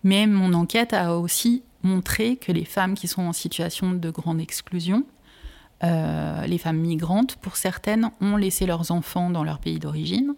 [0.03, 4.39] Mais mon enquête a aussi montré que les femmes qui sont en situation de grande
[4.39, 5.03] exclusion,
[5.83, 10.35] euh, les femmes migrantes, pour certaines, ont laissé leurs enfants dans leur pays d'origine.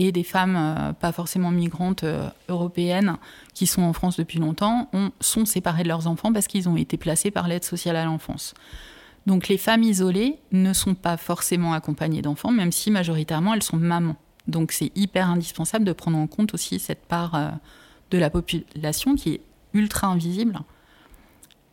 [0.00, 2.04] Et des femmes euh, pas forcément migrantes
[2.48, 3.16] européennes
[3.54, 6.76] qui sont en France depuis longtemps ont, sont séparées de leurs enfants parce qu'ils ont
[6.76, 8.54] été placés par l'aide sociale à l'enfance.
[9.28, 13.76] Donc les femmes isolées ne sont pas forcément accompagnées d'enfants, même si majoritairement elles sont
[13.76, 14.16] mamans.
[14.46, 17.50] Donc c'est hyper indispensable de prendre en compte aussi cette part euh,
[18.10, 19.40] de la population qui est
[19.74, 20.58] ultra invisible.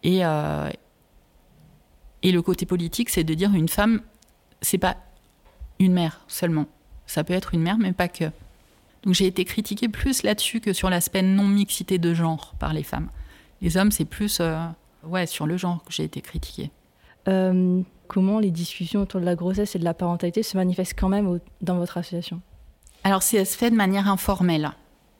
[0.03, 0.69] Et, euh,
[2.23, 4.01] Et le côté politique, c'est de dire une femme,
[4.61, 4.97] c'est pas
[5.79, 6.65] une mère seulement.
[7.05, 8.25] Ça peut être une mère, mais pas que.
[9.03, 13.09] Donc j'ai été critiquée plus là-dessus que sur l'aspect non-mixité de genre par les femmes.
[13.61, 14.57] Les hommes, c'est plus euh,
[15.03, 16.71] ouais, sur le genre que j'ai été critiquée.
[17.27, 21.09] Euh, comment les discussions autour de la grossesse et de la parentalité se manifestent quand
[21.09, 22.41] même dans votre association?
[23.03, 24.71] Alors, ça se fait de manière informelle.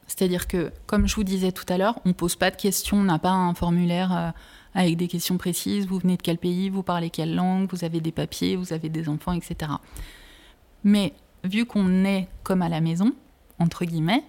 [0.07, 2.97] C'est-à-dire que, comme je vous disais tout à l'heure, on ne pose pas de questions,
[2.97, 4.31] on n'a pas un formulaire euh,
[4.75, 5.87] avec des questions précises.
[5.87, 8.89] Vous venez de quel pays, vous parlez quelle langue, vous avez des papiers, vous avez
[8.89, 9.71] des enfants, etc.
[10.83, 13.13] Mais vu qu'on est comme à la maison,
[13.57, 14.23] entre guillemets,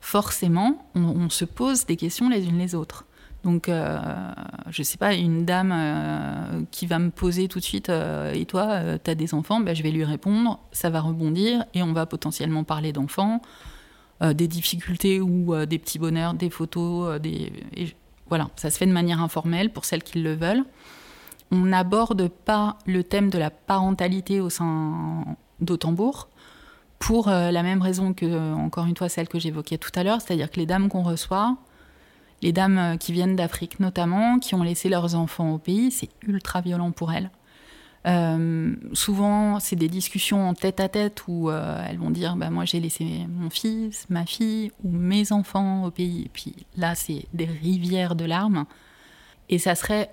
[0.00, 3.04] forcément, on se pose des questions les unes les autres.
[3.44, 3.98] Donc, euh,
[4.68, 8.46] je sais pas, une dame euh, qui va me poser tout de suite euh, Et
[8.46, 9.60] toi, tu as des enfants?
[9.60, 13.40] Ben, Je vais lui répondre, ça va rebondir et on va potentiellement parler d'enfants,
[14.20, 17.20] des difficultés ou des petits bonheurs, des photos.
[17.20, 17.52] des...
[18.28, 20.64] voilà, ça se fait de manière informelle pour celles qui le veulent.
[21.50, 25.24] On n'aborde pas le thème de la parentalité au sein
[25.60, 26.28] d'Autambourg
[26.98, 30.50] pour la même raison que, encore une fois, celle que j'évoquais tout à l'heure, c'est-à-dire
[30.50, 31.56] que les dames qu'on reçoit,
[32.42, 36.10] les dames euh, qui viennent d'Afrique notamment, qui ont laissé leurs enfants au pays, c'est
[36.26, 37.30] ultra violent pour elles.
[38.08, 42.50] Euh, souvent, c'est des discussions en tête à tête où euh, elles vont dire bah,
[42.50, 46.22] Moi, j'ai laissé mon fils, ma fille ou mes enfants au pays.
[46.22, 48.64] Et puis là, c'est des rivières de larmes.
[49.48, 50.10] Et ça serait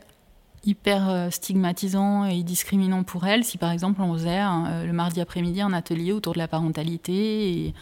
[0.63, 5.73] hyper stigmatisant et discriminant pour elles si, par exemple, on faisait le mardi après-midi un
[5.73, 7.73] atelier autour de la parentalité et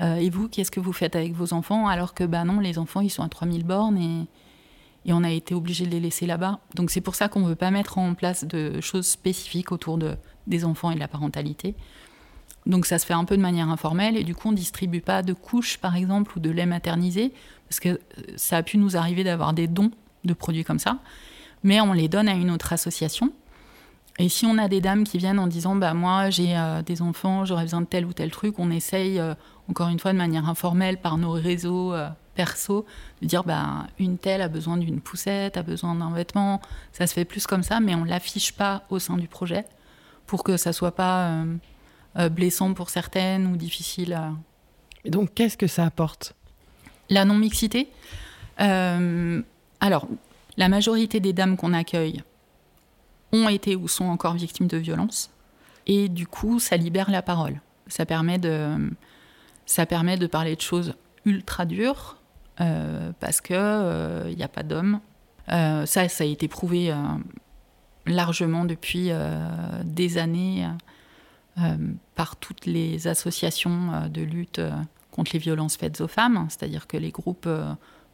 [0.00, 2.78] euh, et vous, qu'est-ce que vous faites avec vos enfants Alors que, bah non, les
[2.78, 4.26] enfants, ils sont à 3000 bornes et,
[5.06, 6.60] et on a été obligé de les laisser là-bas.
[6.74, 9.98] Donc c'est pour ça qu'on ne veut pas mettre en place de choses spécifiques autour
[9.98, 11.74] de, des enfants et de la parentalité.
[12.66, 15.00] Donc ça se fait un peu de manière informelle et du coup on ne distribue
[15.00, 17.32] pas de couches par exemple ou de lait maternisé
[17.68, 17.98] parce que euh,
[18.36, 19.90] ça a pu nous arriver d'avoir des dons
[20.24, 20.98] de produits comme ça,
[21.62, 23.32] mais on les donne à une autre association
[24.18, 27.00] et si on a des dames qui viennent en disant bah moi j'ai euh, des
[27.00, 29.34] enfants, j'aurais besoin de tel ou tel truc, on essaye euh,
[29.70, 31.94] encore une fois de manière informelle par nos réseaux
[32.40, 32.86] perso
[33.20, 37.12] de dire bah une telle a besoin d'une poussette, a besoin d'un vêtement, ça se
[37.12, 39.66] fait plus comme ça, mais on l'affiche pas au sein du projet
[40.26, 41.44] pour que ça soit pas
[42.30, 44.18] blessant pour certaines ou difficile.
[45.04, 46.34] Et donc qu'est-ce que ça apporte?
[47.10, 47.88] La non mixité.
[48.58, 50.06] alors
[50.56, 52.22] la majorité des dames qu'on accueille
[53.32, 55.30] ont été ou sont encore victimes de violences.
[55.86, 57.60] Et du coup, ça libère la parole.
[57.86, 58.76] Ça permet de,
[59.66, 62.19] ça permet de parler de choses ultra dures
[62.60, 65.00] euh, parce qu'il n'y euh, a pas d'hommes.
[65.50, 66.94] Euh, ça, ça a été prouvé
[68.06, 69.10] largement depuis
[69.84, 70.66] des années
[72.14, 74.60] par toutes les associations de lutte
[75.10, 76.46] contre les violences faites aux femmes.
[76.48, 77.48] C'est-à-dire que les groupes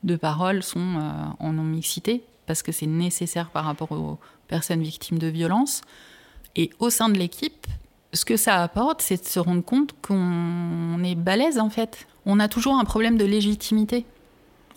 [0.04, 5.26] de parole sont en non-mixité parce que c'est nécessaire par rapport aux personnes victimes de
[5.26, 5.82] violences.
[6.54, 7.66] Et au sein de l'équipe,
[8.12, 12.06] ce que ça apporte, c'est de se rendre compte qu'on est balèze en fait.
[12.24, 14.06] On a toujours un problème de légitimité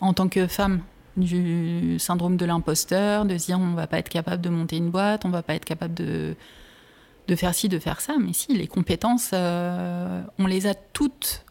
[0.02, 0.82] en tant que femme
[1.18, 4.90] du syndrome de l'imposteur, de se dire on va pas être capable de monter une
[4.90, 6.36] boîte, on va pas être capable de,
[7.28, 8.16] de faire ci, de faire ça.
[8.20, 11.46] Mais si, les compétences, euh, on les a toutes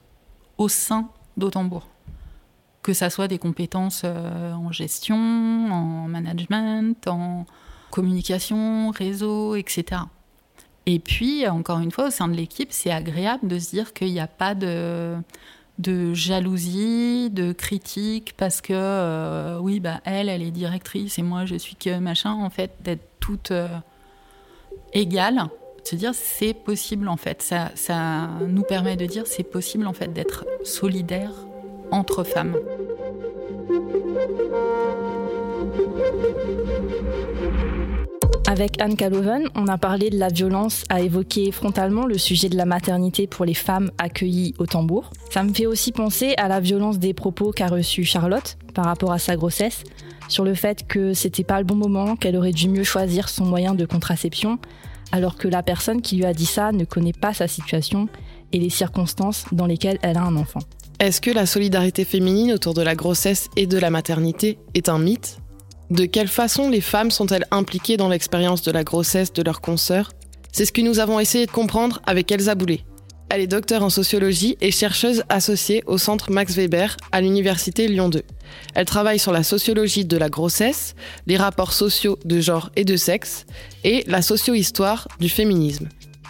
[0.56, 1.86] au sein d'Autambourg
[2.88, 7.44] que ça soit des compétences euh, en gestion, en management, en
[7.90, 10.02] communication, réseau, etc.
[10.86, 14.10] Et puis, encore une fois, au sein de l'équipe, c'est agréable de se dire qu'il
[14.10, 15.16] n'y a pas de,
[15.78, 21.44] de jalousie, de critique, parce que euh, oui, bah, elle, elle est directrice et moi,
[21.44, 23.68] je suis que machin, en fait, d'être toute euh,
[24.92, 25.48] égale.
[25.84, 29.94] Se dire c'est possible en fait, ça, ça nous permet de dire c'est possible en
[29.94, 31.32] fait d'être solidaire
[31.90, 32.56] entre femmes.
[38.50, 42.56] Avec Anne Caloven, on a parlé de la violence, a évoqué frontalement le sujet de
[42.56, 45.10] la maternité pour les femmes accueillies au tambour.
[45.28, 49.12] Ça me fait aussi penser à la violence des propos qu'a reçu Charlotte par rapport
[49.12, 49.84] à sa grossesse,
[50.30, 53.44] sur le fait que c'était pas le bon moment, qu'elle aurait dû mieux choisir son
[53.44, 54.58] moyen de contraception,
[55.12, 58.08] alors que la personne qui lui a dit ça ne connaît pas sa situation
[58.52, 60.60] et les circonstances dans lesquelles elle a un enfant.
[61.00, 64.98] Est-ce que la solidarité féminine autour de la grossesse et de la maternité est un
[64.98, 65.38] mythe?
[65.90, 70.12] De quelle façon les femmes sont-elles impliquées dans l'expérience de la grossesse de leurs consoeurs
[70.52, 72.84] C'est ce que nous avons essayé de comprendre avec Elsa Boulet.
[73.30, 78.08] Elle est docteure en sociologie et chercheuse associée au centre Max Weber à l'université Lyon
[78.08, 78.22] 2.
[78.74, 80.94] Elle travaille sur la sociologie de la grossesse,
[81.26, 83.46] les rapports sociaux de genre et de sexe
[83.84, 85.88] et la socio-histoire du féminisme.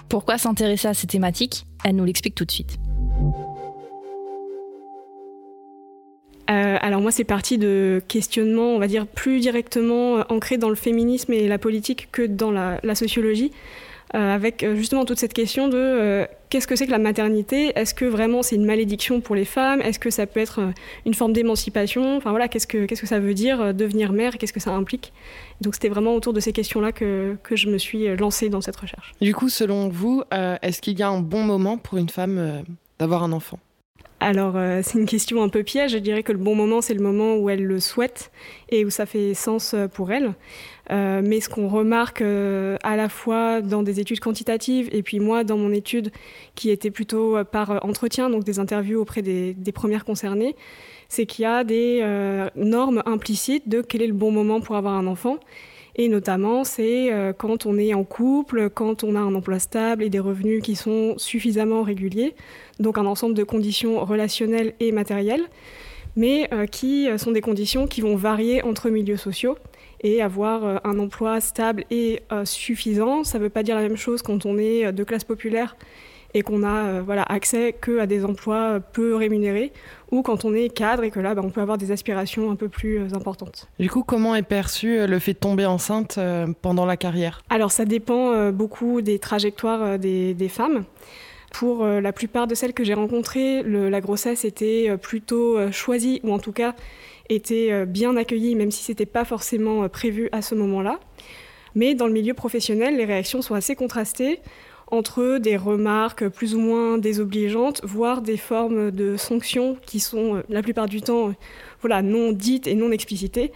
[0.09, 1.67] Pourquoi s'intéresser à ces thématiques?
[1.85, 2.79] Elle nous l'explique tout de suite.
[6.49, 11.33] Alors moi, c'est parti de questionnements, on va dire, plus directement ancrés dans le féminisme
[11.33, 13.53] et la politique que dans la, sociologie.
[14.15, 17.73] Euh, avec euh, justement toute cette question de euh, qu'est-ce que c'est que la maternité?
[17.79, 19.83] Est-ce que vraiment c'est une malédiction pour les femmes?
[19.83, 20.61] Est-ce que ça peut être
[21.05, 22.17] une forme d'émancipation?
[22.17, 24.39] Enfin voilà, qu'est-ce que, ça veut dire devenir mère?
[24.39, 25.13] Qu'est-ce que ça implique?
[25.61, 28.77] Donc c'était vraiment autour de ces questions-là que, que je me suis lancée dans cette
[28.77, 29.13] recherche.
[29.21, 30.23] Du coup, selon vous,
[30.63, 32.65] est-ce qu'il y a un bon moment pour une femme
[32.99, 33.59] d'avoir un enfant?
[34.21, 35.93] Alors, c'est une question un peu piège.
[35.93, 38.33] Je dirais que le bon moment, c'est le moment où elle le souhaite
[38.69, 40.35] et où ça fait sens pour elle.
[40.91, 45.21] Euh, mais ce qu'on remarque euh, à la fois dans des études quantitatives et puis
[45.21, 46.11] moi dans mon étude
[46.55, 50.57] qui était plutôt euh, par entretien, donc des interviews auprès des premières concernées,
[51.09, 52.03] c'est qu'il y a des
[52.55, 55.39] normes implicites de quel est le bon moment pour avoir un enfant.
[55.99, 60.11] Et notamment, c'est quand on est en couple, quand on a un emploi stable et
[60.11, 62.37] des revenus qui sont suffisamment réguliers,
[62.79, 65.43] donc un ensemble de conditions relationnelles et matérielles,
[66.15, 69.57] mais qui sont des conditions qui vont varier entre milieux sociaux
[70.03, 73.25] et avoir euh, un emploi stable et euh, suffisant.
[73.25, 75.77] Ça ne veut pas dire la même chose quand on est euh, de classe populaire
[76.35, 79.73] et qu'on a voilà, accès qu'à des emplois peu rémunérés,
[80.11, 82.57] ou quand on est cadre et que là, bah, on peut avoir des aspirations un
[82.57, 83.69] peu plus importantes.
[83.79, 86.19] Du coup, comment est perçu le fait de tomber enceinte
[86.63, 87.41] pendant la carrière?
[87.49, 90.85] Alors, ça dépend beaucoup des trajectoires des, des femmes.
[91.53, 96.33] Pour la plupart de celles que j'ai rencontrées, le, la grossesse était plutôt choisie, ou
[96.33, 96.75] en tout cas
[97.29, 100.99] était euh, bien accueillis, même si ce n'était pas forcément euh, prévu à ce moment-là.
[101.75, 104.41] Mais dans le milieu professionnel, les réactions sont assez contrastées
[104.91, 110.43] entre des remarques plus ou moins désobligeantes, voire des formes de sanctions qui sont euh,
[110.49, 111.35] la plupart du temps
[111.81, 113.53] voilà, non dites et non explicitées,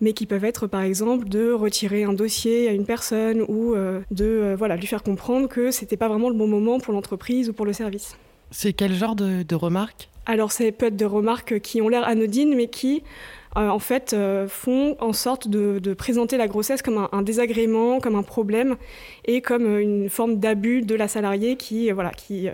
[0.00, 3.74] mais qui peuvent être par exemple de retirer un dossier à une personne ou
[4.10, 7.50] de voilà, lui faire comprendre que ce n'était pas vraiment le bon moment pour l'entreprise
[7.50, 8.16] ou pour le service.
[8.50, 10.08] C'est quel genre de, de remarques?
[10.26, 13.00] Alors, ça peut être des remarques qui ont l'air anodines, mais qui, euh,
[13.56, 18.22] en fait, euh, font en sorte de, présenter la grossesse comme un, désagrément, comme un
[18.22, 18.76] problème,
[19.24, 22.48] et comme euh, une forme d'abus de la salariée qui, voilà, qui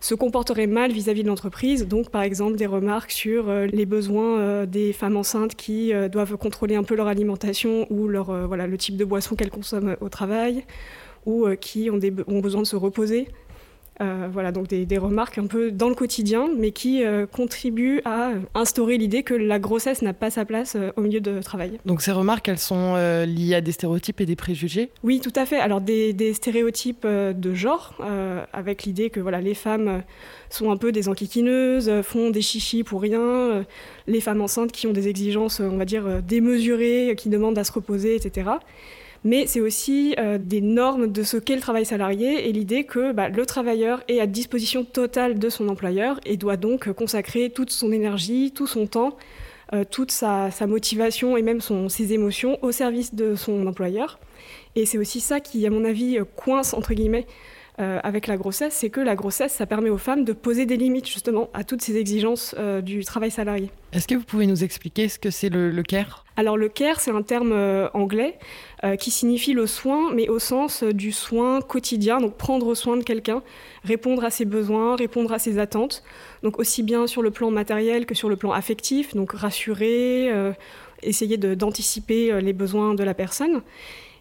[0.00, 1.88] se comporterait mal vis-à-vis de l'entreprise.
[1.88, 6.82] Donc, par exemple, des remarques sur les besoins des femmes enceintes qui doivent contrôler un
[6.82, 10.64] peu leur alimentation ou leur, voilà, le type de boisson qu'elles consomment au travail,
[11.24, 13.28] ou qui ont besoin de se reposer.
[14.00, 18.32] Euh, voilà, donc des, remarques un peu dans le quotidien, mais qui euh, contribuent à
[18.54, 21.78] instaurer l'idée que la grossesse n'a pas sa place euh, au milieu de travail.
[21.84, 22.94] Donc ces remarques, elles sont
[23.26, 24.90] liées à des stéréotypes et des préjugés?
[25.02, 25.58] Oui, tout à fait.
[25.58, 27.94] Alors des, stéréotypes de genre,
[28.52, 30.02] avec l'idée que voilà, les femmes
[30.50, 33.64] sont un peu des enquiquineuses, font des chichis pour rien,
[34.06, 37.72] les femmes enceintes qui ont des exigences, on va dire, démesurées, qui demandent à se
[37.72, 38.52] reposer, etc
[39.24, 43.12] mais c'est aussi euh, des normes de ce qu'est le travail salarié et l'idée que
[43.12, 47.70] bah, le travailleur est à disposition totale de son employeur et doit donc consacrer toute
[47.70, 49.16] son énergie, tout son temps,
[49.72, 54.18] euh, toute sa, motivation et même ses émotions au service de son employeur.
[54.74, 57.26] Et c'est aussi ça qui, à mon avis, coince, entre guillemets,
[57.80, 60.76] euh, avec la grossesse, c'est que la grossesse, ça permet aux femmes de poser des
[60.76, 63.70] limites justement à toutes ces exigences euh, du travail salarié.
[63.94, 66.26] Est-ce que vous pouvez nous expliquer ce que c'est le, care?
[66.36, 68.38] Alors le care, c'est un terme euh, anglais
[68.98, 73.42] qui signifie le soin, mais au sens du soin quotidien, donc prendre soin de quelqu'un,
[73.84, 76.02] répondre à ses besoins, répondre à ses attentes,
[76.42, 80.32] donc aussi bien sur le plan matériel que sur le plan affectif, donc rassurer,
[81.02, 83.62] essayer d'anticiper les besoins de la personne.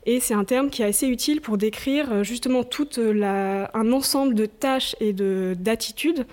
[0.06, 3.92] Et c'est un terme qui est assez utile pour décrire euh, justement tout euh, un
[3.92, 6.26] ensemble de tâches et d'attitudes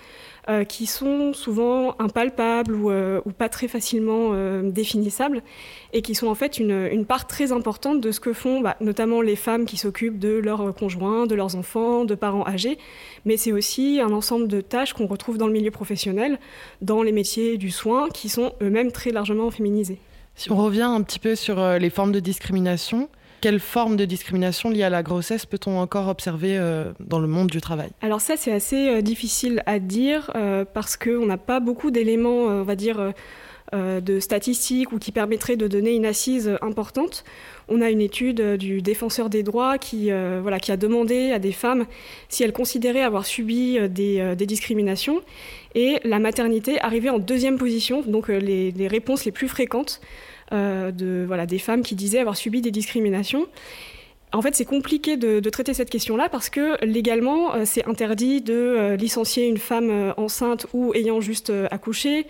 [0.49, 2.91] euh, qui sont souvent impalpables ou,
[3.37, 4.33] pas très facilement
[4.63, 5.43] définissables
[5.93, 9.21] et qui sont en fait une, part très importante de ce que font bah, notamment
[9.21, 12.79] les femmes qui s'occupent de leurs conjoints, de leurs enfants, de parents âgés,
[13.25, 16.39] mais c'est aussi un ensemble de tâches qu'on retrouve dans le milieu professionnel,
[16.83, 19.99] dans les métiers du soin, qui sont eux-mêmes très largement féminisés.
[20.35, 23.09] Si on revient un petit peu sur les formes de discrimination,
[23.41, 27.49] quelle forme de discrimination liée à la grossesse peut-on encore observer euh, dans le monde
[27.49, 27.91] du travail?
[28.03, 32.45] Alors ça, c'est assez euh, difficile à dire euh, parce qu'on n'a pas beaucoup d'éléments,
[32.45, 33.13] on va dire,
[33.75, 37.23] de statistiques ou qui permettraient de donner une assise importante.
[37.69, 41.53] On a une étude du défenseur des droits qui, voilà, qui a demandé à des
[41.53, 41.85] femmes
[42.31, 45.21] si elles considéraient avoir subi des, discriminations.
[45.75, 50.01] Et la maternité arrivait en deuxième position, donc les, les réponses les plus fréquentes
[50.53, 53.47] euh, de, voilà, des femmes qui disaient avoir subi des discriminations.
[54.33, 58.53] En fait, c'est compliqué de, traiter cette question-là parce que légalement, euh, c'est interdit de
[58.55, 62.27] euh, licencier une femme enceinte ou ayant juste accouché.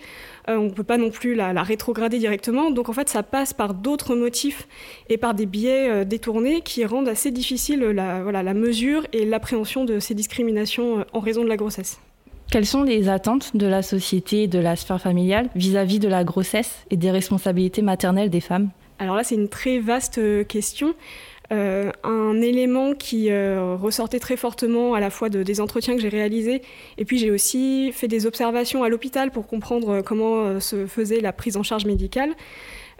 [0.47, 2.71] on ne peut pas non plus la, rétrograder directement.
[2.71, 4.67] Donc, en fait, ça passe par d'autres motifs
[5.09, 9.85] et par des biais détournés qui rendent assez difficile la, voilà, la mesure et l'appréhension
[9.85, 11.99] de ces discriminations en raison de la grossesse.
[12.51, 16.23] Quelles sont les attentes de la société et de la sphère familiale vis-à-vis de la
[16.23, 18.69] grossesse et des responsabilités maternelles des femmes?
[18.97, 20.95] Alors là, c'est une très vaste euh, question.
[21.51, 26.01] Euh, un élément qui euh, ressortait très fortement à la fois de, des entretiens que
[26.01, 26.63] j'ai réalisés,
[26.97, 31.33] et puis j'ai aussi fait des observations à l'hôpital pour comprendre comment se faisait la
[31.33, 32.35] prise en charge médicale.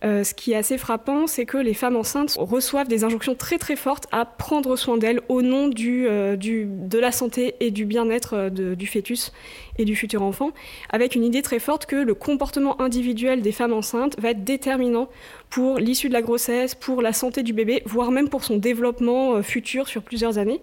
[0.03, 3.57] Euh, ce qui est assez frappant, c'est que les femmes enceintes reçoivent des injonctions très
[3.57, 8.33] très fortes à prendre soin d'elles au nom euh, de la santé et du bien-être
[8.33, 9.33] euh, du fœtus
[9.77, 10.51] et du futur enfant,
[10.89, 15.09] avec une idée très forte que le comportement individuel des femmes enceintes va être déterminant
[15.49, 19.41] pour l'issue de la grossesse, pour la santé du bébé, voire même pour son développement
[19.41, 20.61] futur sur plusieurs années.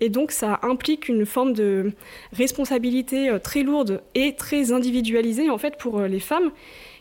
[0.00, 1.92] Et donc ça implique une forme de
[2.32, 6.50] responsabilité très lourde et très individualisée en fait pour les femmes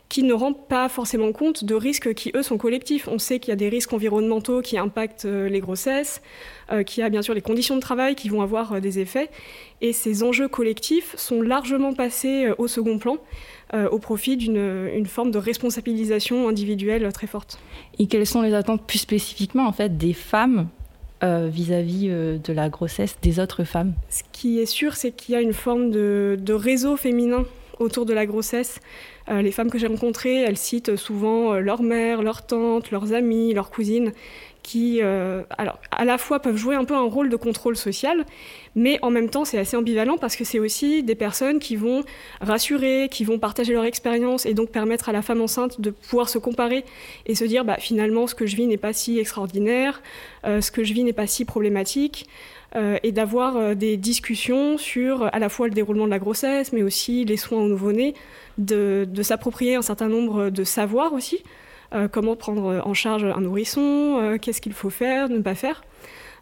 [0.09, 3.07] qui ne rendent pas forcément compte de risques qui, eux, sont collectifs.
[3.07, 6.21] On sait qu'il y a des risques environnementaux qui impactent euh, les grossesses,
[6.71, 8.99] euh, qu'il y a bien sûr les conditions de travail qui vont avoir euh, des
[8.99, 9.29] effets,
[9.81, 13.17] et ces enjeux collectifs sont largement passés au second plan.
[13.91, 17.59] au profit d'une forme de responsabilisation individuelle très forte.
[17.99, 20.69] Et quelles sont les attentes plus spécifiquement en fait des femmes
[21.21, 23.93] vis-à-vis de la grossesse des autres femmes?
[24.09, 27.43] Ce qui est sûr, c'est qu'il y a une forme de, de réseau féminin
[27.79, 28.79] autour de la grossesse.
[29.29, 33.13] Euh, les femmes que j'ai rencontrées, elles citent souvent euh, leur mère, leur tante, leurs
[33.13, 34.13] amis, leurs cousines,
[34.65, 38.25] qui, euh, alors, à la fois peuvent jouer un peu un rôle de contrôle social,
[38.75, 42.03] mais en même temps, c'est assez ambivalent parce que c'est aussi des personnes qui vont
[42.41, 46.29] rassurer, qui vont partager leur expérience et donc permettre à la femme enceinte de pouvoir
[46.29, 46.83] se comparer
[47.25, 50.01] et se dire, bah, finalement, ce que je vis n'est pas si extraordinaire,
[50.43, 52.27] ce que je vis n'est pas si problématique.
[52.75, 56.73] Euh, et d'avoir euh, des discussions sur à la fois le déroulement de la grossesse,
[56.73, 58.15] mais aussi les soins au nouveau-né,
[58.57, 61.41] de, s'approprier un certain nombre de savoirs aussi, euh,
[62.11, 65.83] comment prendre en charge un nourrisson, qu'est-ce qu'il faut faire, ne pas faire.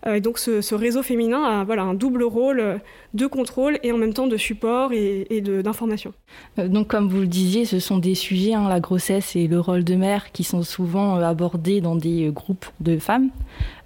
[0.08, 2.80] et donc ce, réseau féminin a voilà, un double rôle
[3.14, 6.14] de contrôle et en même temps de support et, d'information.
[6.58, 9.84] donc comme vous le disiez, ce sont des sujets, hein, la grossesse et le rôle
[9.84, 13.30] de mère, qui sont souvent abordés dans des groupes de femmes.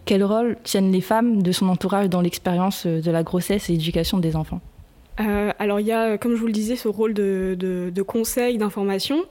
[0.08, 3.74] Quel rôle tiennent les femmes de son entourage dans l'expérience euh, de la grossesse et
[3.74, 4.62] l'éducation des enfants?
[5.20, 9.26] Euh, alors il y a, comme je vous le disais, ce rôle de, conseil, d'information.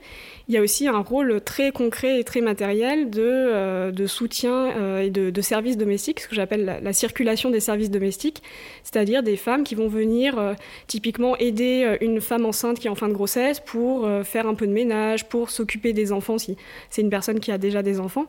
[0.49, 5.09] Il y a aussi un rôle très concret et très matériel de, euh, soutien et
[5.09, 8.41] de, services domestiques, ce que j'appelle la, circulation des services domestiques,
[8.83, 10.55] c'est-à-dire des femmes qui vont venir
[10.87, 14.67] typiquement aider une femme enceinte qui est en fin de grossesse pour faire un peu
[14.67, 16.57] de ménage, pour s'occuper des enfants si
[16.89, 18.27] c'est une personne qui a déjà des enfants.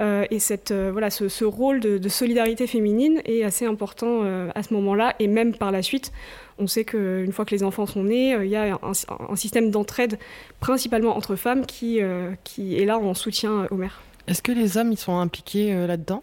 [0.00, 4.62] Euh, et cette, euh, voilà, ce, rôle de, solidarité féminine est assez important euh, à
[4.62, 6.12] ce moment-là, et même par la suite.
[6.58, 10.18] On sait qu'une fois que les enfants sont nés, il y a un, système d'entraide,
[10.60, 12.00] principalement entre femmes, qui,
[12.44, 14.02] qui est là en soutien aux mères.
[14.26, 16.22] Est-ce que les hommes ils sont impliqués là-dedans?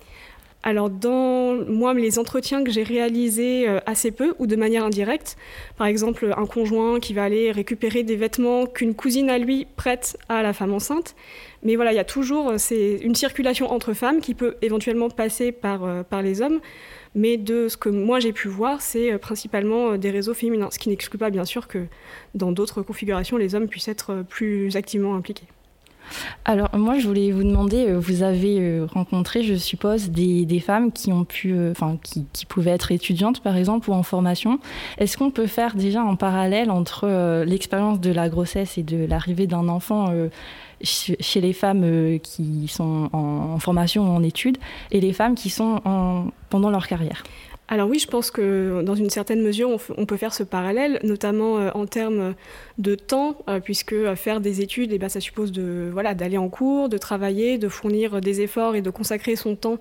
[0.64, 5.36] Alors dans moi les entretiens que j'ai réalisés assez peu ou de manière indirecte,
[5.76, 10.18] par exemple un conjoint qui va aller récupérer des vêtements qu'une cousine à lui prête
[10.30, 11.16] à la femme enceinte,
[11.64, 15.10] mais voilà, il y a toujours euh, c'est une circulation entre femmes qui peut éventuellement
[15.10, 16.60] passer par, euh, par les hommes.
[17.16, 20.80] Mais de ce que moi j'ai pu voir, c'est euh, principalement des réseaux féminins, ce
[20.80, 21.86] qui n'exclut pas bien sûr que
[22.36, 25.48] dans d'autres configurations, les hommes puissent être plus activement impliqués.
[26.44, 31.24] Alors moi je voulais vous demander, vous avez rencontré je suppose des, femmes qui ont
[31.24, 34.60] pu, enfin qui, pouvaient être étudiantes par exemple ou en formation.
[34.98, 39.48] Est-ce qu'on peut faire déjà un parallèle entre l'expérience de la grossesse et de l'arrivée
[39.48, 40.12] d'un enfant
[40.84, 44.58] chez les femmes euh, qui sont en, formation ou en études
[44.92, 47.24] et les femmes qui sont en, pendant leur carrière
[47.74, 51.58] alors oui, je pense que dans une certaine mesure, on, peut faire ce parallèle, notamment
[51.58, 52.36] euh, en termes
[52.80, 56.50] de temps, euh, puisque faire des études, eh ben, ça suppose de voilà d'aller en
[56.50, 59.78] cours, de travailler, de fournir des efforts et de consacrer son temps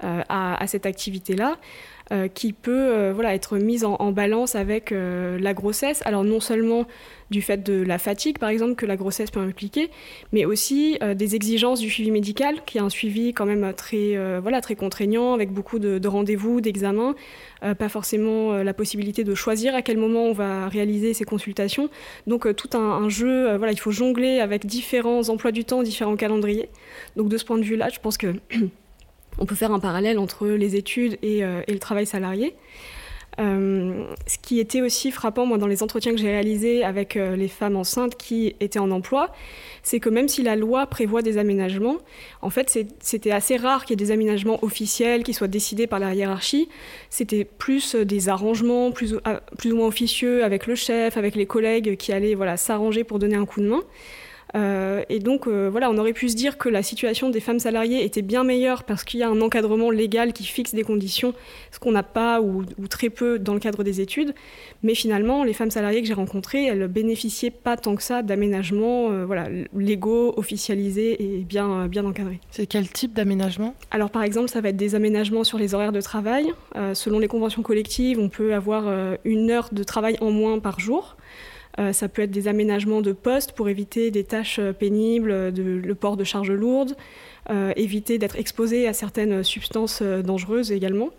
[0.00, 1.58] à, à, cette activité-là.
[2.32, 6.00] qui peut voilà, être mise en, en balance avec la grossesse.
[6.06, 6.86] Alors non seulement
[7.34, 9.90] du fait de la fatigue, par exemple, que la grossesse peut impliquer,
[10.32, 14.16] mais aussi euh, des exigences du suivi médical, qui est un suivi quand même très,
[14.16, 17.16] euh, voilà, très contraignant, avec beaucoup de, rendez-vous, d'examens,
[17.64, 21.90] euh, pas forcément la possibilité de choisir à quel moment on va réaliser ces consultations.
[22.28, 26.68] Donc tout un, jeu, voilà, il faut jongler avec différents emplois du temps, différents calendriers.
[27.16, 28.28] Donc de ce point de vue-là, je pense que
[29.40, 32.54] on peut faire un parallèle entre les études et le travail salarié.
[33.40, 37.36] Euh, ce qui était aussi frappant, moi, dans les entretiens que j'ai réalisés avec euh,
[37.36, 39.32] les femmes enceintes qui étaient en emploi,
[39.82, 41.96] c'est que même si la loi prévoit des aménagements,
[42.42, 45.98] en fait, c'était assez rare qu'il y ait des aménagements officiels qui soient décidés par
[45.98, 46.68] la hiérarchie.
[47.10, 49.20] C'était plus euh, des arrangements plus ou,
[49.58, 53.18] plus ou moins officieux avec le chef, avec les collègues qui allaient voilà, s'arranger pour
[53.18, 53.82] donner un coup de main.
[54.54, 57.58] Euh, et donc, euh, voilà, on aurait pu se dire que la situation des femmes
[57.58, 61.34] salariées était bien meilleure parce qu'il y a un encadrement légal qui fixe des conditions,
[61.72, 64.34] ce qu'on n'a pas ou, très peu dans le cadre des études.
[64.82, 69.10] Mais finalement, les femmes salariées que j'ai rencontrées, elles bénéficiaient pas tant que ça d'aménagements
[69.10, 72.38] euh, voilà, légaux, officialisés et bien, bien encadrés.
[72.50, 73.74] C'est quel type d'aménagement?
[73.90, 76.52] Alors, par exemple, ça va être des aménagements sur les horaires de travail.
[76.94, 78.84] selon les conventions collectives, on peut avoir
[79.24, 81.16] une heure de travail en moins par jour.
[81.78, 85.50] Euh, ça peut être des aménagements de postes pour éviter des tâches euh, pénibles, euh,
[85.50, 86.96] le port de charges lourdes,
[87.76, 91.10] éviter d'être exposé à certaines substances dangereuses également.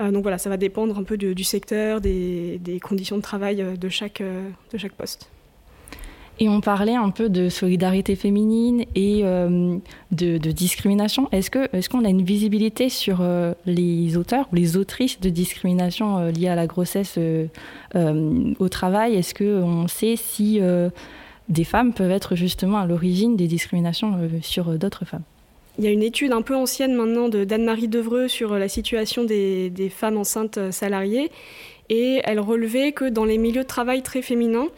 [0.00, 4.22] donc voilà, ça va dépendre un peu du, secteur, des, conditions de travail de chaque
[4.96, 5.28] poste.
[6.40, 9.76] Et on parlait un peu de solidarité féminine et euh,
[10.12, 11.28] de, discrimination.
[11.32, 16.18] Est-ce est-ce qu'on a une visibilité sur euh, les auteurs ou les autrices de discrimination
[16.18, 17.18] euh, liées à la grossesse
[17.94, 19.16] au travail?
[19.16, 20.60] Est-ce que on sait si
[21.48, 25.22] des femmes peuvent être justement à l'origine des discriminations sur d'autres femmes?
[25.78, 29.24] Il y a une étude un peu ancienne maintenant de d'Anne-Marie Devreux sur la situation
[29.24, 31.30] des, des femmes enceintes salariées.
[31.88, 34.68] Et elle relevait que dans les milieux de travail très féminins,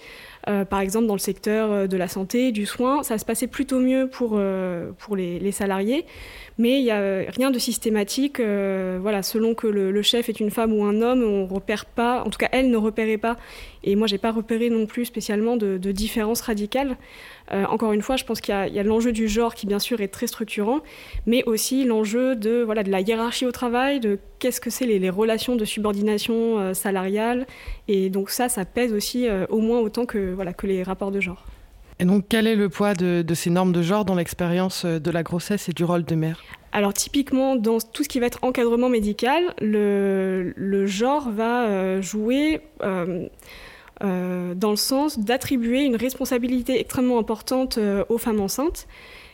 [0.49, 3.47] euh, par exemple, dans le secteur euh, de la santé, du soin, ça se passait
[3.47, 6.07] plutôt mieux pour, euh, pour les, salariés.
[6.59, 8.39] Mais il n'y a rien de systématique.
[8.39, 12.31] voilà, selon que le, chef est une femme ou un homme, on repère pas, en
[12.31, 13.37] tout cas elle ne repérait pas,
[13.83, 16.97] et moi j'ai pas repéré non plus spécialement de, de différence radicale.
[17.53, 20.01] Euh, encore une fois, je pense qu'il y a, l'enjeu du genre qui, bien sûr,
[20.01, 20.81] est très structurant,
[21.27, 25.11] mais aussi l'enjeu de, voilà, de la hiérarchie au travail, de qu'est-ce que c'est les,
[25.11, 27.47] relations de subordination euh, salariale.
[27.89, 31.11] Et donc ça, ça pèse aussi euh, au moins autant que, voilà, que les rapports
[31.11, 31.45] de genre.
[31.99, 35.23] Et donc, quel est le poids de, ces normes de genre dans l'expérience de la
[35.23, 36.43] grossesse et du rôle de mère?
[36.73, 42.61] Alors typiquement, dans tout ce qui va être encadrement médical, le, le genre va jouer
[42.83, 43.27] euh,
[44.01, 48.87] dans le sens d'attribuer une responsabilité extrêmement importante euh, aux femmes enceintes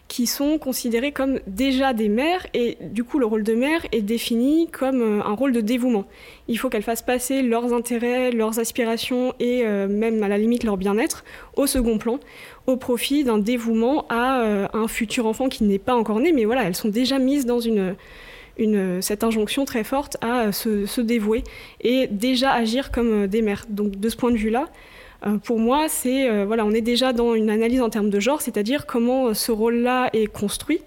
[0.09, 4.03] qui sont considérées comme déjà des mères et du coup le rôle de mère est
[4.03, 6.05] défini comme euh, un rôle de dévouement.
[6.47, 10.77] Il faut qu'elles fassent passer leurs intérêts, leurs aspirations et même à la limite leur
[10.77, 11.25] bien-être
[11.57, 12.21] au second plan
[12.67, 16.65] au profit d'un dévouement à un futur enfant qui n'est pas encore né mais voilà,
[16.65, 17.97] elles sont déjà mises dans une
[19.01, 21.45] cette injonction très forte à se, dévouer
[21.83, 23.65] et déjà agir comme euh, des mères.
[23.69, 24.67] Donc de ce point de vue-là,
[25.27, 28.21] euh, pour moi, c'est euh, voilà, on est déjà dans une analyse en termes de
[28.21, 30.81] genre, c'est-à-dire comment ce rôle-là est construit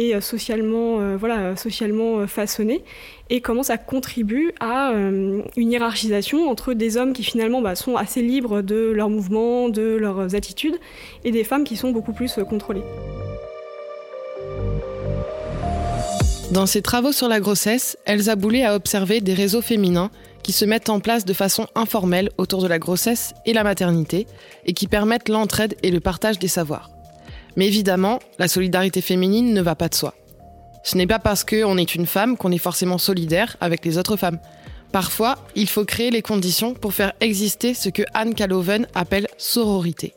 [0.00, 2.84] et socialement, voilà, socialement façonné,
[3.30, 5.42] et comment ça contribue à une
[5.72, 10.36] hiérarchisation entre des hommes qui finalement bah, sont assez libres de leurs mouvements, de leurs
[10.36, 10.78] attitudes,
[11.24, 12.84] et des femmes qui sont beaucoup plus contrôlées.
[16.52, 20.10] Dans ses travaux sur la grossesse, Elsa Boulet a observé des réseaux féminins
[20.42, 24.26] qui se mettent en place de façon informelle autour de la grossesse et la maternité
[24.64, 26.90] et qui permettent l'entraide et le partage des savoirs.
[27.56, 30.14] Mais évidemment, la solidarité féminine ne va pas de soi.
[30.84, 34.16] Ce n'est pas parce qu'on est une femme qu'on est forcément solidaire avec les autres
[34.16, 34.38] femmes.
[34.90, 40.14] Parfois, il faut créer les conditions pour faire exister ce que Anne Caloven appelle sororité.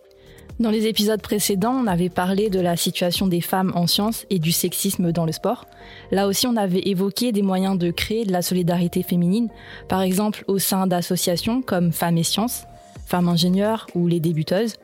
[0.61, 4.37] Dans les épisodes précédents, on avait parlé de la situation des femmes en sciences et
[4.37, 5.65] du sexisme dans le sport.
[6.11, 9.49] Là aussi, on avait évoqué des moyens de créer de la solidarité féminine,
[9.89, 12.65] par exemple au sein d'associations comme Femmes et Sciences,
[13.07, 14.75] Femmes ingénieures ou les débuteuses,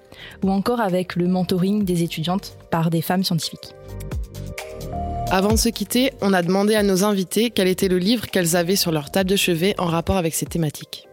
[0.43, 3.75] ou encore avec le mentoring des étudiantes par des femmes scientifiques.
[5.29, 8.55] Avant de se quitter, on a demandé à nos invités quel était le livre qu'elles
[8.55, 11.07] avaient sur leur table de chevet en rapport avec ces thématiques.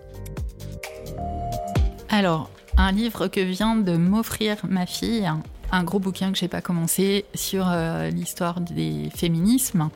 [2.08, 5.28] Alors, un livre que vient de m'offrir ma fille,
[5.70, 9.90] un gros bouquin que j'ai pas commencé sur euh, l'histoire des féminismes.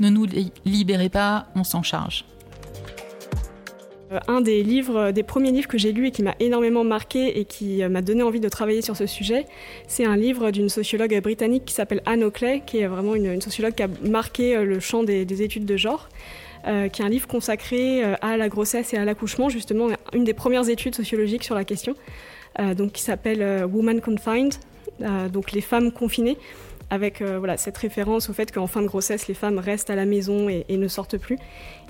[0.00, 0.26] Ne nous
[0.64, 2.24] libérez pas, on s'en charge.
[4.12, 7.40] Euh, un des livres, des premiers livres que j'ai lu et qui m'a énormément marqué
[7.40, 9.46] et qui euh, m'a donné envie de travailler sur ce sujet,
[9.88, 13.74] c'est un livre d'une sociologue britannique qui s'appelle Anne Oakley, qui est vraiment une, sociologue
[13.74, 16.08] qui a marqué le champ des, études de genre.
[16.66, 20.68] Qui est un livre consacré à la grossesse et à l'accouchement, justement une des premières
[20.68, 21.94] études sociologiques sur la question,
[22.76, 24.54] donc qui s'appelle Woman Confined,
[25.32, 26.36] donc les femmes confinées,
[26.90, 29.94] avec euh, voilà, cette référence au fait qu'en fin de grossesse, les femmes restent à
[29.96, 31.38] la maison et, ne sortent plus.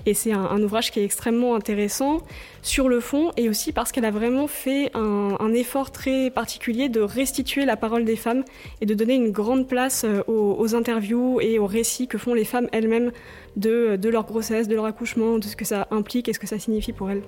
[0.05, 2.21] Et c'est un, ouvrage qui est extrêmement intéressant
[2.61, 7.01] sur le fond et aussi parce qu'elle a vraiment fait un, effort très particulier de
[7.01, 8.43] restituer la parole des femmes
[8.81, 12.45] et de donner une grande place euh, aux, interviews et aux récits que font les
[12.45, 13.11] femmes elles-mêmes
[13.55, 16.47] de, de leur grossesse, de leur accouchement, de ce que ça implique et ce que
[16.47, 17.23] ça signifie pour elles.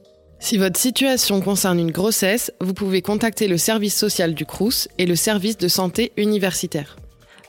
[0.47, 5.05] Si votre situation concerne une grossesse, vous pouvez contacter le service social du CRUS et
[5.05, 6.95] le service de santé universitaire.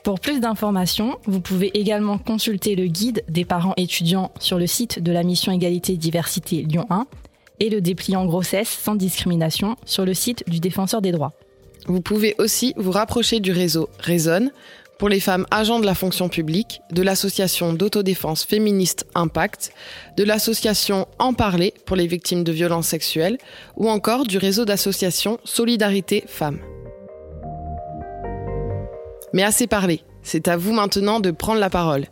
[0.02, 5.00] Pour plus d'informations, vous pouvez également consulter le guide des parents étudiants sur le site
[5.00, 7.06] de la mission égalité diversité Lyon 1
[7.60, 11.34] et le dépliant grossesse sans discrimination sur le site du défenseur des droits.
[11.86, 14.50] Vous pouvez aussi vous rapprocher du réseau Raisonne
[14.98, 19.72] pour les femmes agents de la fonction publique, de l'association d'autodéfense féministe Impact,
[20.16, 23.38] de l'association En Parler pour les victimes de violences sexuelles
[23.76, 26.58] ou encore du réseau d'associations Solidarité Femmes.
[29.32, 32.06] Mais assez parlé, c'est à vous maintenant de prendre la parole.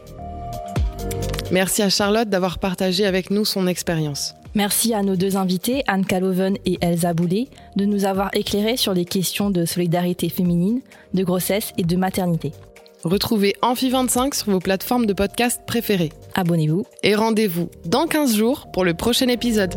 [1.51, 4.35] Merci à Charlotte d'avoir partagé avec nous son expérience.
[4.55, 8.95] Merci à nos deux invités, Anne Caloven et Elsa Boulet, de nous avoir éclairés sur
[8.95, 10.81] les questions de solidarité féminine,
[11.13, 12.53] de grossesse et de maternité.
[13.05, 16.11] Retrouvez Amphi25 sur vos plateformes de podcast préférées.
[16.35, 16.87] Abonnez-vous.
[17.03, 19.75] Et rendez-vous dans 15 jours pour le prochain épisode.